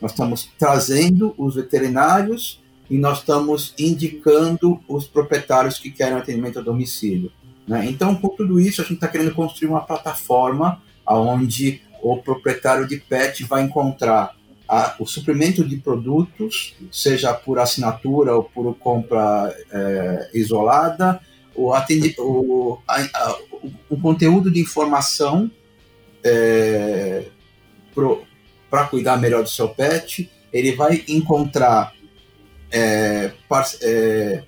[0.00, 2.60] nós estamos trazendo os veterinários
[2.90, 7.30] e nós estamos indicando os proprietários que querem atendimento a domicílio.
[7.66, 7.86] Né?
[7.86, 12.96] Então, com tudo isso, a gente está querendo construir uma plataforma onde o proprietário de
[12.96, 14.34] pet vai encontrar
[14.68, 21.20] a, o suprimento de produtos, seja por assinatura ou por compra é, isolada,
[21.54, 23.38] o, atendi, o, a, a,
[23.88, 25.50] o, conteúdo de informação
[26.22, 27.24] é,
[28.70, 31.92] para cuidar melhor do seu pet, ele vai encontrar
[32.70, 34.44] é, par, é,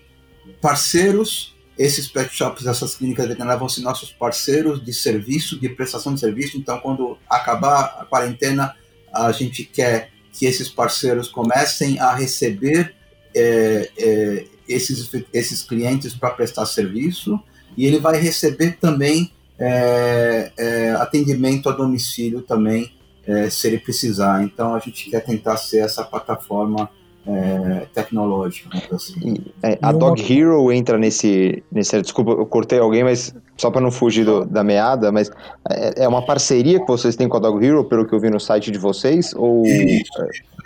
[0.60, 6.12] parceiros, esses pet shops, essas clínicas veterinárias vão ser nossos parceiros de serviço, de prestação
[6.12, 8.74] de serviço, então quando acabar a quarentena,
[9.12, 12.94] a gente quer que esses parceiros comecem a receber
[13.34, 17.40] é, é, esses, esses clientes para prestar serviço
[17.76, 22.92] e ele vai receber também é, é atendimento a domicílio também,
[23.26, 24.42] é, se ele precisar.
[24.42, 26.90] Então a gente quer tentar ser essa plataforma
[27.26, 28.70] é, tecnológica.
[28.92, 29.36] Assim.
[29.62, 32.00] É, a Dog Hero entra nesse, nesse.
[32.00, 35.30] Desculpa, eu cortei alguém, mas só para não fugir do, da meada, mas
[35.70, 38.30] é, é, uma parceria que vocês têm com a Dog Hero, pelo que eu vi
[38.30, 39.34] no site de vocês?
[39.34, 39.64] Ou...
[39.66, 40.10] Isso,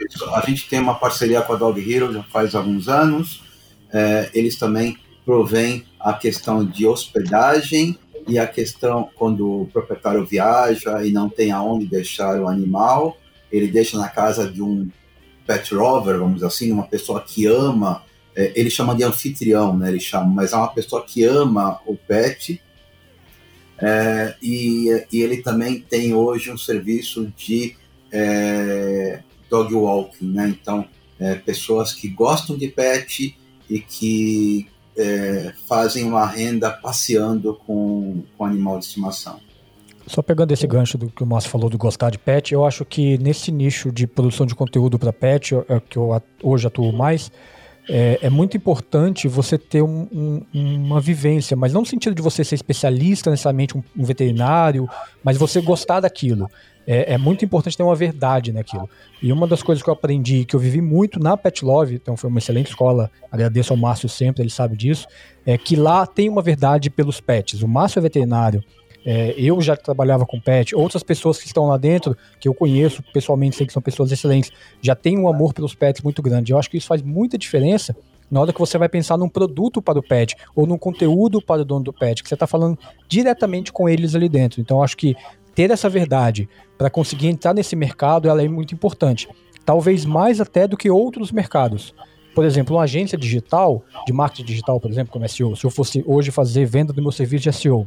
[0.06, 0.24] isso.
[0.34, 3.42] A gente tem uma parceria com a Dog Hero já faz alguns anos.
[3.92, 11.04] É, eles também provêm a questão de hospedagem e a questão quando o proprietário viaja
[11.04, 13.16] e não tem aonde deixar o animal,
[13.50, 14.88] ele deixa na casa de um
[15.46, 18.02] pet rover, vamos dizer assim, uma pessoa que ama,
[18.36, 19.88] é, ele chama de anfitrião, né?
[19.88, 22.60] Ele chama, mas é uma pessoa que ama o pet.
[23.78, 27.76] É, e, e, ele também tem hoje um serviço de
[28.10, 30.48] é, dog walking, né?
[30.48, 30.86] Então,
[31.18, 33.36] é, pessoas que gostam de pet
[33.68, 39.40] e que é, fazem uma renda passeando com, com animal de estimação.
[40.06, 42.84] Só pegando esse gancho do que o Márcio falou do gostar de pet, eu acho
[42.84, 47.30] que nesse nicho de produção de conteúdo para pet, é que eu hoje atuo mais,
[47.88, 52.22] é, é muito importante você ter um, um, uma vivência, mas não no sentido de
[52.22, 54.88] você ser especialista necessariamente, um, um veterinário,
[55.22, 56.48] mas você gostar daquilo.
[56.86, 58.88] É, é, muito importante ter uma verdade naquilo.
[59.22, 62.14] E uma das coisas que eu aprendi, que eu vivi muito na Pet Love, então
[62.14, 65.06] foi uma excelente escola, agradeço ao Márcio sempre, ele sabe disso,
[65.46, 67.62] é que lá tem uma verdade pelos pets.
[67.62, 68.62] O Márcio é veterinário,
[69.04, 73.02] é, eu já trabalhava com pet, outras pessoas que estão lá dentro, que eu conheço
[73.12, 74.50] pessoalmente, sei que são pessoas excelentes,
[74.80, 76.52] já têm um amor pelos pets muito grande.
[76.52, 77.94] Eu acho que isso faz muita diferença
[78.30, 81.62] na hora que você vai pensar num produto para o pet ou num conteúdo para
[81.62, 84.60] o dono do pet, que você está falando diretamente com eles ali dentro.
[84.60, 85.14] Então, acho que
[85.54, 89.28] ter essa verdade para conseguir entrar nesse mercado ela é muito importante.
[89.64, 91.94] Talvez mais até do que outros mercados.
[92.34, 96.02] Por exemplo, uma agência digital, de marketing digital, por exemplo, como SEO, se eu fosse
[96.04, 97.86] hoje fazer venda do meu serviço de SEO,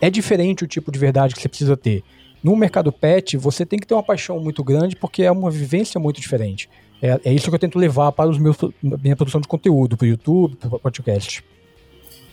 [0.00, 2.02] é diferente o tipo de verdade que você precisa ter.
[2.42, 5.98] No mercado pet, você tem que ter uma paixão muito grande porque é uma vivência
[5.98, 6.68] muito diferente.
[7.02, 10.04] É, é isso que eu tento levar para os meus, minha produção de conteúdo, para
[10.04, 11.44] o YouTube, para o podcast.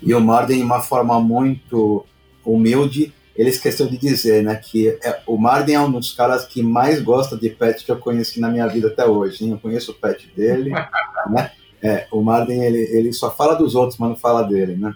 [0.01, 2.05] E o Marden, de uma forma muito
[2.45, 6.61] humilde, ele esqueceu de dizer, né, que é, o Marden é um dos caras que
[6.61, 9.43] mais gosta de pet que eu conheci na minha vida até hoje.
[9.43, 9.51] Hein?
[9.51, 10.71] Eu conheço o pet dele,
[11.29, 11.51] né?
[11.81, 14.93] É, o Marden, ele, ele só fala dos outros, mas não fala dele, né?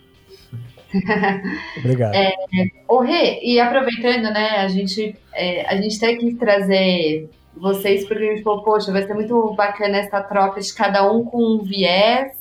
[1.78, 2.16] Obrigado.
[2.16, 2.34] É,
[2.88, 8.24] o Rê, e aproveitando, né, a gente, é, a gente tem que trazer vocês, porque
[8.24, 11.64] a gente falou, poxa, vai ser muito bacana essa troca de cada um com um
[11.64, 12.38] viés.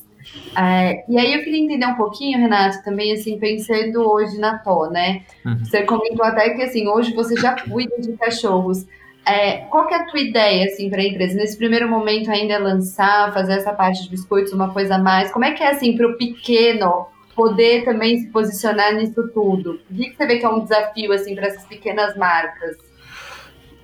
[0.57, 4.91] É, e aí eu queria entender um pouquinho, Renato, também assim, pensando hoje na TO,
[4.91, 5.23] né?
[5.45, 5.65] Uhum.
[5.65, 8.85] Você comentou até que assim, hoje você já cuida de cachorros.
[9.25, 11.37] É, qual que é a tua ideia assim para a empresa?
[11.37, 15.33] Nesse primeiro momento ainda é lançar, fazer essa parte de biscoitos, uma coisa a mais?
[15.33, 17.07] Como é que é assim para o pequeno
[17.37, 19.79] poder também se posicionar nisso tudo?
[19.91, 22.77] O que você vê que é um desafio assim para essas pequenas marcas?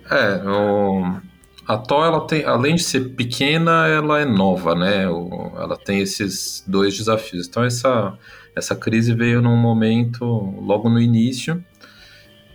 [0.09, 1.21] É, o,
[1.67, 5.07] a TO, ela tem, além de ser pequena, ela é nova, né?
[5.07, 7.47] O, ela tem esses dois desafios.
[7.47, 8.17] Então essa
[8.55, 10.25] essa crise veio num momento
[10.61, 11.63] logo no início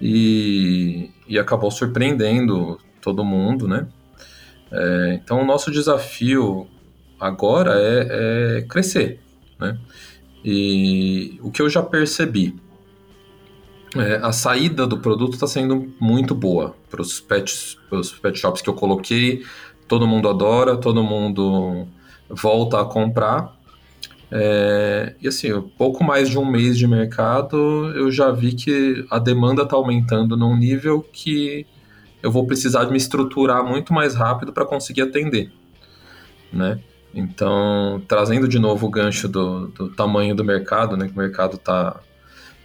[0.00, 3.88] e, e acabou surpreendendo todo mundo, né?
[4.70, 6.68] É, então o nosso desafio
[7.18, 9.20] agora é, é crescer,
[9.58, 9.78] né?
[10.44, 12.54] E o que eu já percebi,
[13.96, 17.78] é, a saída do produto está sendo muito boa para os pet,
[18.22, 19.44] pet shops que eu coloquei.
[19.86, 21.86] Todo mundo adora, todo mundo
[22.28, 23.56] volta a comprar.
[24.30, 27.56] É, e assim, pouco mais de um mês de mercado,
[27.94, 31.66] eu já vi que a demanda está aumentando num nível que
[32.22, 35.50] eu vou precisar de me estruturar muito mais rápido para conseguir atender,
[36.52, 36.78] né?
[37.14, 41.06] Então, trazendo de novo o gancho do, do tamanho do mercado, né?
[41.08, 42.00] Que o mercado está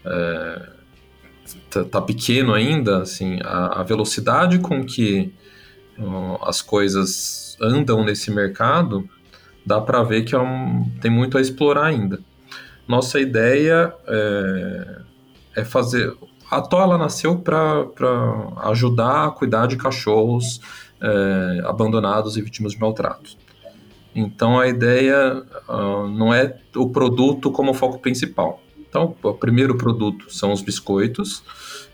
[0.05, 0.69] é,
[1.69, 5.33] tá, tá, pequeno ainda, assim, a, a velocidade com que
[6.41, 9.07] as coisas andam nesse mercado,
[9.65, 12.19] dá para ver que é um, tem muito a explorar ainda.
[12.87, 15.01] Nossa ideia é,
[15.57, 16.13] é fazer.
[16.49, 17.85] A Tola nasceu para
[18.69, 20.59] ajudar a cuidar de cachorros
[21.01, 23.42] é, abandonados e vítimas de maltrato.
[24.15, 28.61] Então a ideia uh, não é o produto como foco principal.
[28.87, 31.39] Então, o primeiro produto são os biscoitos,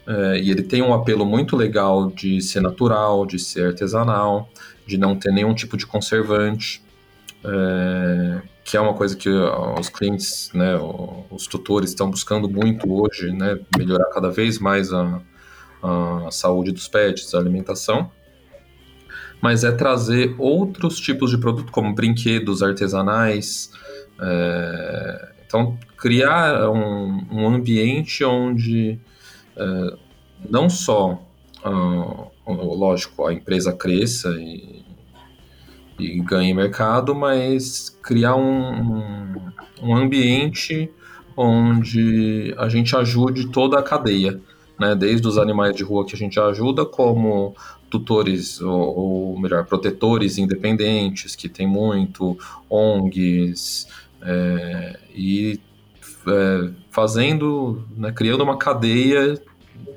[0.06, 4.50] uh, e ele tem um apelo muito legal de ser natural, de ser artesanal,
[4.86, 6.84] de não ter nenhum tipo de conservante,
[7.46, 10.78] uh, que é uma coisa que os clientes, né,
[11.32, 15.22] os tutores estão buscando muito hoje, né, melhorar cada vez mais a,
[15.82, 18.12] a saúde dos pets, a alimentação
[19.42, 23.72] mas é trazer outros tipos de produto, como brinquedos artesanais.
[24.20, 29.00] É, então, criar um, um ambiente onde
[29.56, 29.98] é,
[30.50, 31.22] não só,
[31.66, 34.84] uh, lógico, a empresa cresça e,
[35.98, 39.36] e ganhe mercado, mas criar um,
[39.82, 40.90] um ambiente
[41.36, 44.40] onde a gente ajude toda a cadeia.
[44.80, 47.54] Né, desde os animais de rua que a gente ajuda, como
[47.90, 52.38] tutores, ou, ou, melhor, protetores independentes, que tem muito,
[52.70, 53.88] ONGs,
[54.22, 55.60] é, e
[56.28, 59.42] é, fazendo, né, criando uma cadeia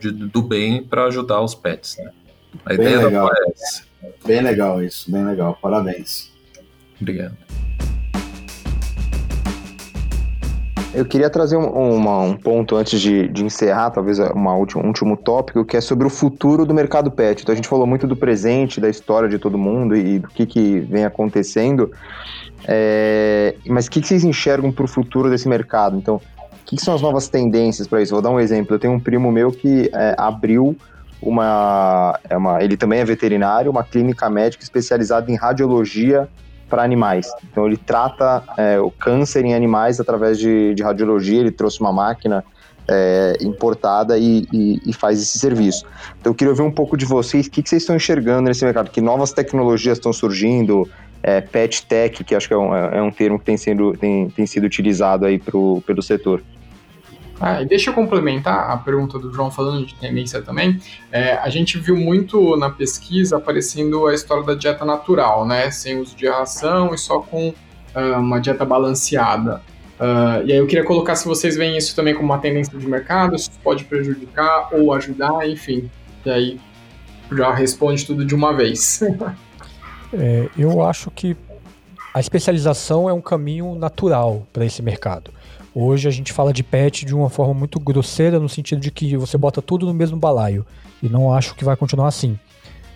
[0.01, 1.97] de, do bem para ajudar os pets.
[1.99, 2.11] Né?
[2.64, 3.28] A bem ideia legal.
[3.28, 3.82] da é essa.
[4.26, 6.32] Bem legal isso, bem legal, parabéns.
[7.01, 7.36] Obrigado.
[10.95, 14.88] Eu queria trazer um, uma, um ponto antes de, de encerrar, talvez uma última, um
[14.88, 17.43] último tópico, que é sobre o futuro do mercado pet.
[17.43, 20.45] Então a gente falou muito do presente, da história de todo mundo e, do que,
[20.45, 21.90] que vem acontecendo.
[22.68, 25.97] É, mas o que, que vocês enxergam para o futuro desse mercado?
[25.97, 28.12] Então, O que, que são as novas tendências para isso?
[28.12, 28.74] Vou dar um exemplo.
[28.74, 30.76] Eu tenho um primo meu que é, abriu
[31.22, 32.62] uma, é uma.
[32.62, 36.28] Ele também é veterinário, uma clínica médica especializada em radiologia
[36.73, 37.31] para animais.
[37.45, 41.39] Então ele trata é, o câncer em animais através de, de radiologia.
[41.39, 42.43] Ele trouxe uma máquina
[42.89, 45.85] é, importada e, e, e, faz esse serviço.
[46.18, 48.64] Então eu queria ouvir um pouco de vocês, o que, que vocês estão enxergando nesse
[48.64, 48.91] mercado?
[48.91, 50.89] Que novas tecnologias estão surgindo?
[51.23, 54.31] É, pet tech, que acho que é um, é um termo que tem, sendo, tem,
[54.31, 56.43] tem sido utilizado aí pro, pelo setor.
[57.45, 60.80] Ah, e deixa eu complementar a pergunta do João falando de tendência também.
[61.11, 65.68] É, a gente viu muito na pesquisa aparecendo a história da dieta natural, né?
[65.72, 69.61] Sem uso de ração e só com uh, uma dieta balanceada.
[69.99, 72.86] Uh, e aí eu queria colocar se vocês veem isso também como uma tendência de
[72.86, 75.90] mercado, se pode prejudicar ou ajudar, enfim.
[76.24, 76.61] E aí
[77.32, 79.03] já responde tudo de uma vez.
[80.14, 81.36] é, eu acho que
[82.14, 85.32] a especialização é um caminho natural para esse mercado.
[85.75, 89.16] Hoje a gente fala de pet de uma forma muito grosseira, no sentido de que
[89.16, 90.66] você bota tudo no mesmo balaio.
[91.03, 92.39] E não acho que vai continuar assim.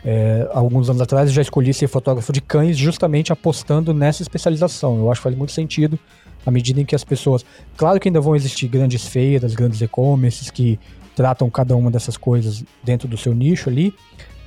[0.04, 4.98] É, alguns anos atrás eu já escolhi ser fotógrafo de cães justamente apostando nessa especialização.
[4.98, 5.98] Eu acho que faz muito sentido
[6.44, 7.44] à medida em que as pessoas.
[7.76, 10.78] Claro que ainda vão existir grandes feiras, grandes e-commerces que
[11.16, 13.92] tratam cada uma dessas coisas dentro do seu nicho ali,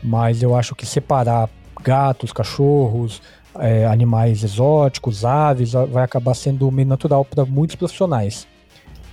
[0.04, 1.50] mas eu acho que separar
[1.84, 3.22] gatos, cachorros,
[3.60, 8.48] é, animais exóticos, aves, vai acabar sendo meio natural para muitos profissionais.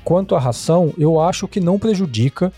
[0.05, 2.53] Quanto à ração, eu acho que não prejudica,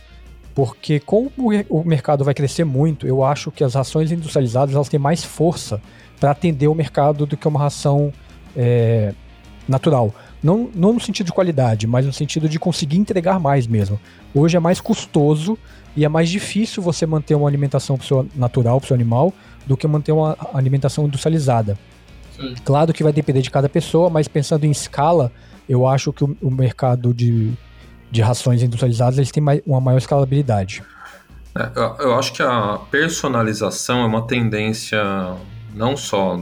[0.54, 1.30] porque como
[1.68, 5.80] o mercado vai crescer muito, eu acho que as rações industrializadas elas têm mais força
[6.20, 8.12] para atender o mercado do que uma ração
[8.56, 9.14] é,
[9.68, 10.12] natural.
[10.42, 13.98] Não, não no sentido de qualidade, mas no sentido de conseguir entregar mais mesmo.
[14.34, 15.58] Hoje é mais custoso
[15.96, 17.98] e é mais difícil você manter uma alimentação
[18.34, 19.32] natural para o seu animal
[19.68, 21.78] do que manter uma alimentação industrializada.
[22.34, 22.54] Sim.
[22.64, 25.30] Claro que vai depender de cada pessoa, mas pensando em escala,
[25.68, 27.52] eu acho que o, o mercado de,
[28.10, 30.82] de rações industrializadas eles têm mais, uma maior escalabilidade.
[31.54, 35.02] É, eu, eu acho que a personalização é uma tendência
[35.74, 36.40] não só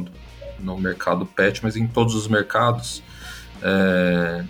[0.61, 3.03] no mercado pet, mas em todos os mercados.
[3.61, 4.45] É,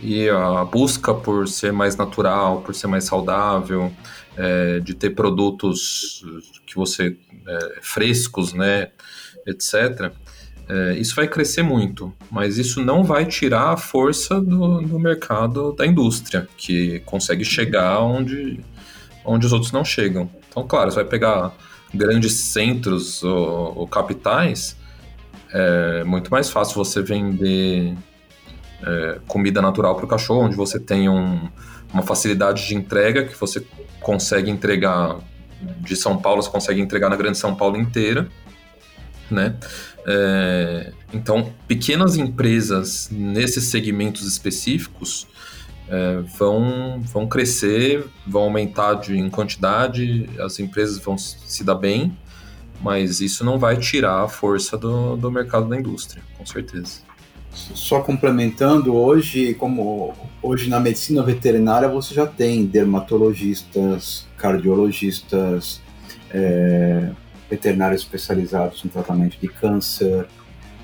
[0.00, 3.92] e a busca por ser mais natural, por ser mais saudável,
[4.38, 6.24] é, de ter produtos
[6.64, 7.16] que você
[7.46, 8.88] é, frescos, né,
[9.44, 10.12] etc.
[10.68, 15.72] É, isso vai crescer muito, mas isso não vai tirar a força do, do mercado
[15.72, 18.60] da indústria, que consegue chegar onde,
[19.24, 20.30] onde os outros não chegam.
[20.48, 21.52] Então, claro, você vai pegar
[21.92, 24.76] grandes centros ou, ou capitais,
[25.50, 27.96] é muito mais fácil você vender
[28.82, 31.48] é, comida natural para o cachorro, onde você tem um,
[31.92, 33.64] uma facilidade de entrega que você
[34.00, 35.18] consegue entregar
[35.80, 38.28] de São Paulo, você consegue entregar na Grande São Paulo inteira,
[39.30, 39.56] né?
[40.06, 45.26] É, então, pequenas empresas nesses segmentos específicos
[45.88, 52.16] é, vão, vão crescer, vão aumentar de, em quantidade, as empresas vão se dar bem,
[52.80, 57.07] mas isso não vai tirar a força do, do mercado da indústria, com certeza.
[57.74, 65.80] Só complementando, hoje, como hoje na medicina veterinária você já tem dermatologistas, cardiologistas,
[66.30, 67.10] é,
[67.50, 70.26] veterinários especializados no tratamento de câncer,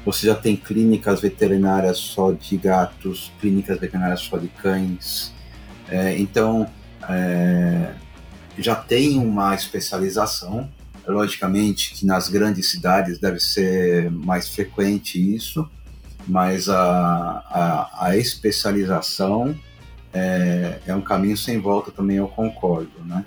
[0.05, 5.33] você já tem clínicas veterinárias só de gatos, clínicas veterinárias só de cães.
[5.89, 6.67] É, então,
[7.09, 7.95] é,
[8.59, 10.71] já tem uma especialização.
[11.07, 15.69] Logicamente que nas grandes cidades deve ser mais frequente isso,
[16.27, 19.55] mas a, a, a especialização
[20.13, 23.25] é, é, um caminho sem volta também, eu concordo, né?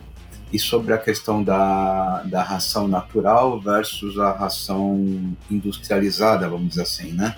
[0.51, 7.11] E sobre a questão da, da ração natural versus a ração industrializada, vamos dizer assim,
[7.11, 7.35] né?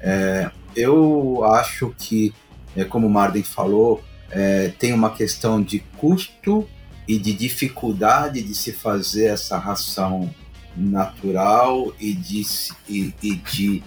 [0.00, 2.32] É, eu acho que,
[2.74, 6.66] é, como o Marden falou, é, tem uma questão de custo
[7.06, 10.32] e de dificuldade de se fazer essa ração
[10.74, 12.42] natural e de,
[12.88, 13.82] e, e de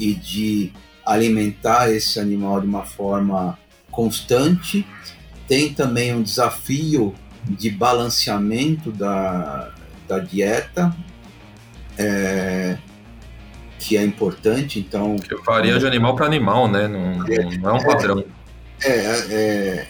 [0.00, 0.72] e de
[1.04, 3.58] alimentar esse animal de uma forma
[3.90, 4.86] constante.
[5.46, 7.14] Tem também um desafio
[7.44, 9.72] de balanceamento da,
[10.08, 10.94] da dieta,
[11.98, 12.78] é,
[13.78, 14.78] que é importante.
[14.78, 16.88] Então, que varia de animal para animal, né?
[16.88, 18.24] Não é, não é um padrão.
[18.82, 19.86] É, é,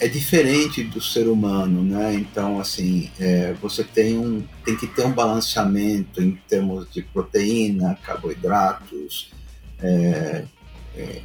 [0.00, 2.14] é, diferente do ser humano, né?
[2.14, 7.98] Então, assim, é, você tem, um, tem que ter um balanceamento em termos de proteína,
[8.04, 9.30] carboidratos,
[9.80, 10.44] é,
[10.96, 11.22] é,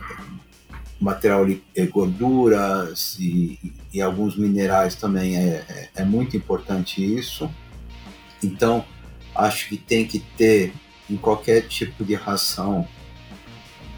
[0.99, 3.59] material de gorduras e,
[3.93, 5.37] e, alguns minerais também.
[5.37, 7.49] É, é, é muito importante isso.
[8.43, 8.85] Então,
[9.35, 10.73] acho que tem que ter
[11.09, 12.87] em qualquer tipo de ração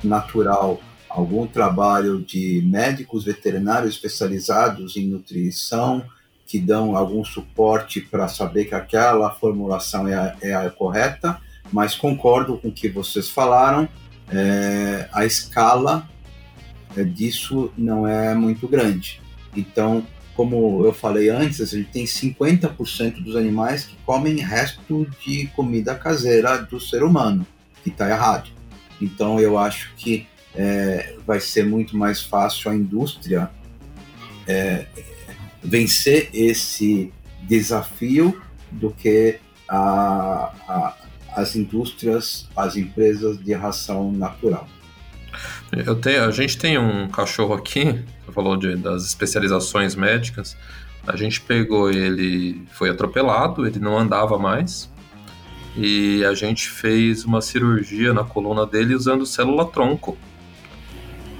[0.03, 0.81] natural
[1.15, 6.03] algum trabalho de médicos veterinários especializados em nutrição
[6.45, 11.39] que dão algum suporte para saber que aquela formulação é a, é a, correta,
[11.71, 13.87] mas concordo com o que vocês falaram,
[14.29, 16.07] é, a escala
[16.97, 19.21] é, disso não é muito grande.
[19.55, 20.05] Então,
[20.35, 25.95] como eu falei antes, a gente tem 50% dos animais que comem resto de comida
[25.95, 27.47] caseira do ser humano,
[27.83, 28.49] que está errado.
[29.01, 33.49] Então, eu acho que é, vai ser muito mais fácil a indústria
[34.47, 34.85] é,
[35.63, 37.11] vencer esse
[37.43, 38.41] desafio
[38.71, 40.97] do que a, a,
[41.35, 44.67] as indústrias, as empresas de ração natural.
[45.71, 50.55] Eu tenho, a gente tem um cachorro aqui, você falou de, das especializações médicas.
[51.05, 54.89] A gente pegou ele, foi atropelado, ele não andava mais.
[55.77, 60.17] E a gente fez uma cirurgia na coluna dele usando célula-tronco.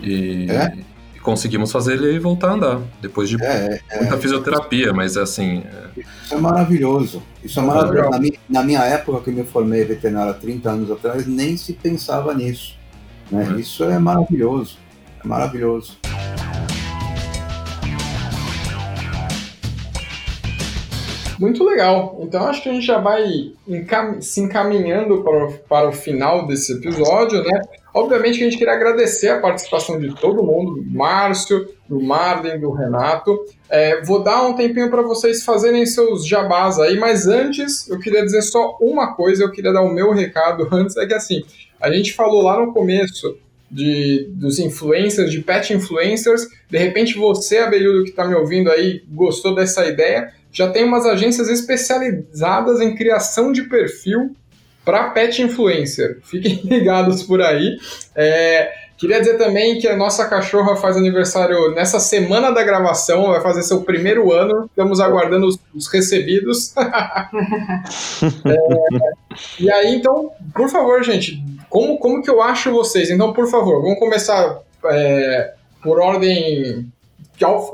[0.06, 0.77] E, é?
[1.15, 5.64] e, conseguimos fazer ele voltar a andar, depois de é, é, muita fisioterapia, mas assim...
[5.65, 7.23] É Isso é maravilhoso.
[7.44, 8.10] Isso é maravilhoso.
[8.11, 11.57] Na minha, na minha época, que eu me formei veterinário há 30 anos atrás, nem
[11.57, 12.77] se pensava nisso.
[13.32, 13.56] Né?
[13.56, 13.60] É.
[13.60, 14.77] Isso é maravilhoso.
[15.23, 15.98] É maravilhoso.
[21.40, 22.18] Muito legal.
[22.22, 26.48] Então acho que a gente já vai encam se encaminhando para o, para o final
[26.48, 27.61] desse episódio, né?
[27.96, 32.60] Obviamente que a gente queria agradecer a participação de todo mundo, do Márcio, do Marden,
[32.60, 33.40] do Renato.
[33.70, 38.22] É, vou dar um tempinho para vocês fazerem seus jabás aí, mas antes eu queria
[38.22, 41.42] dizer só uma coisa, eu queria dar o meu recado antes, é que assim,
[41.80, 43.38] a gente falou lá no começo
[43.72, 49.04] de, dos influencers, de pet influencers, de repente você, abelhudo que está me ouvindo aí,
[49.08, 54.36] gostou dessa ideia, já tem umas agências especializadas em criação de perfil
[54.86, 56.20] para pet influencer.
[56.24, 57.78] Fiquem ligados por aí.
[58.16, 63.41] É, queria dizer também que a nossa cachorra faz aniversário nessa semana da gravação, vai
[63.41, 64.66] fazer seu primeiro ano.
[64.66, 66.74] Estamos aguardando os, os recebidos.
[68.45, 68.56] é,
[69.60, 73.10] e aí, então, por favor, gente, como, como que eu acho vocês?
[73.10, 76.91] Então, por favor, vamos começar é, por ordem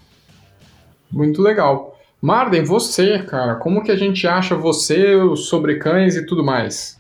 [1.12, 1.98] Muito legal.
[2.22, 7.00] Marden, você, cara, como que a gente acha você, sobre cães e tudo mais?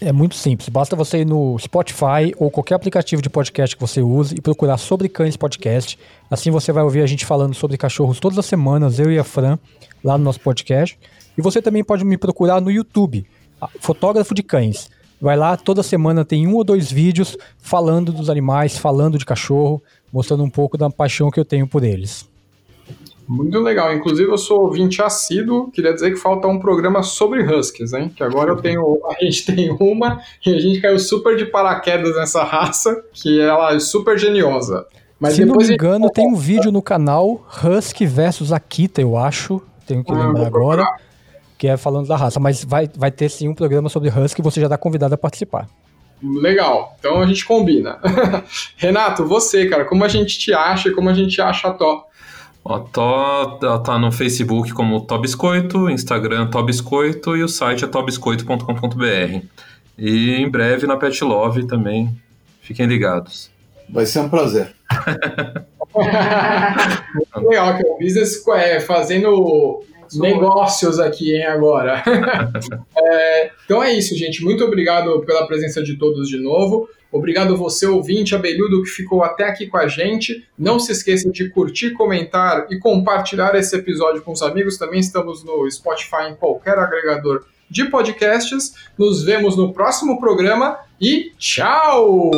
[0.00, 4.02] É muito simples, basta você ir no Spotify ou qualquer aplicativo de podcast que você
[4.02, 5.98] use e procurar sobre cães podcast.
[6.30, 9.24] Assim você vai ouvir a gente falando sobre cachorros todas as semanas, eu e a
[9.24, 9.58] Fran,
[10.04, 10.98] lá no nosso podcast.
[11.36, 13.26] E você também pode me procurar no YouTube,
[13.80, 14.90] fotógrafo de cães.
[15.20, 19.82] Vai lá, toda semana tem um ou dois vídeos falando dos animais, falando de cachorro,
[20.12, 22.28] mostrando um pouco da paixão que eu tenho por eles.
[23.28, 23.92] Muito legal.
[23.92, 25.70] Inclusive, eu sou ouvinte assíduo.
[25.70, 28.08] Queria dizer que falta um programa sobre Huskies, hein?
[28.14, 29.00] Que agora eu tenho.
[29.06, 33.74] A gente tem uma e a gente caiu super de paraquedas nessa raça, que ela
[33.74, 34.86] é super geniosa.
[35.18, 36.14] Mas Se não me engano, gente...
[36.14, 39.62] tem um vídeo no canal Husky versus Akita, eu acho.
[39.86, 40.84] Tenho que ah, lembrar agora.
[41.56, 42.38] Que é falando da raça.
[42.38, 45.18] Mas vai, vai ter sim um programa sobre Husky e você já está convidado a
[45.18, 45.66] participar.
[46.22, 47.98] Legal, então a gente combina.
[48.76, 52.06] Renato, você, cara, como a gente te acha e como a gente acha a Tó?
[52.72, 57.88] A Tó tá no Facebook como Tó Biscoito, Instagram Tó Biscoito e o site é
[57.88, 59.46] tobiscoito.com.br.
[59.98, 62.10] E em breve na Pet Love também.
[62.60, 63.50] Fiquem ligados.
[63.88, 64.74] Vai ser um prazer.
[67.36, 69.84] legal, que o business é, fazendo
[70.14, 72.02] negócios aqui, hein, agora.
[72.96, 74.44] é, então é isso, gente.
[74.44, 76.88] Muito obrigado pela presença de todos de novo.
[77.16, 80.46] Obrigado você, ouvinte abelhudo, que ficou até aqui com a gente.
[80.58, 84.76] Não se esqueça de curtir, comentar e compartilhar esse episódio com os amigos.
[84.76, 88.74] Também estamos no Spotify, em qualquer agregador de podcasts.
[88.98, 92.30] Nos vemos no próximo programa e tchau!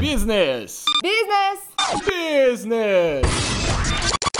[0.00, 0.84] Business!
[1.02, 1.60] Business!
[2.04, 3.22] Business!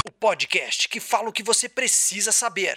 [0.06, 2.76] O podcast que fala o que você precisa saber.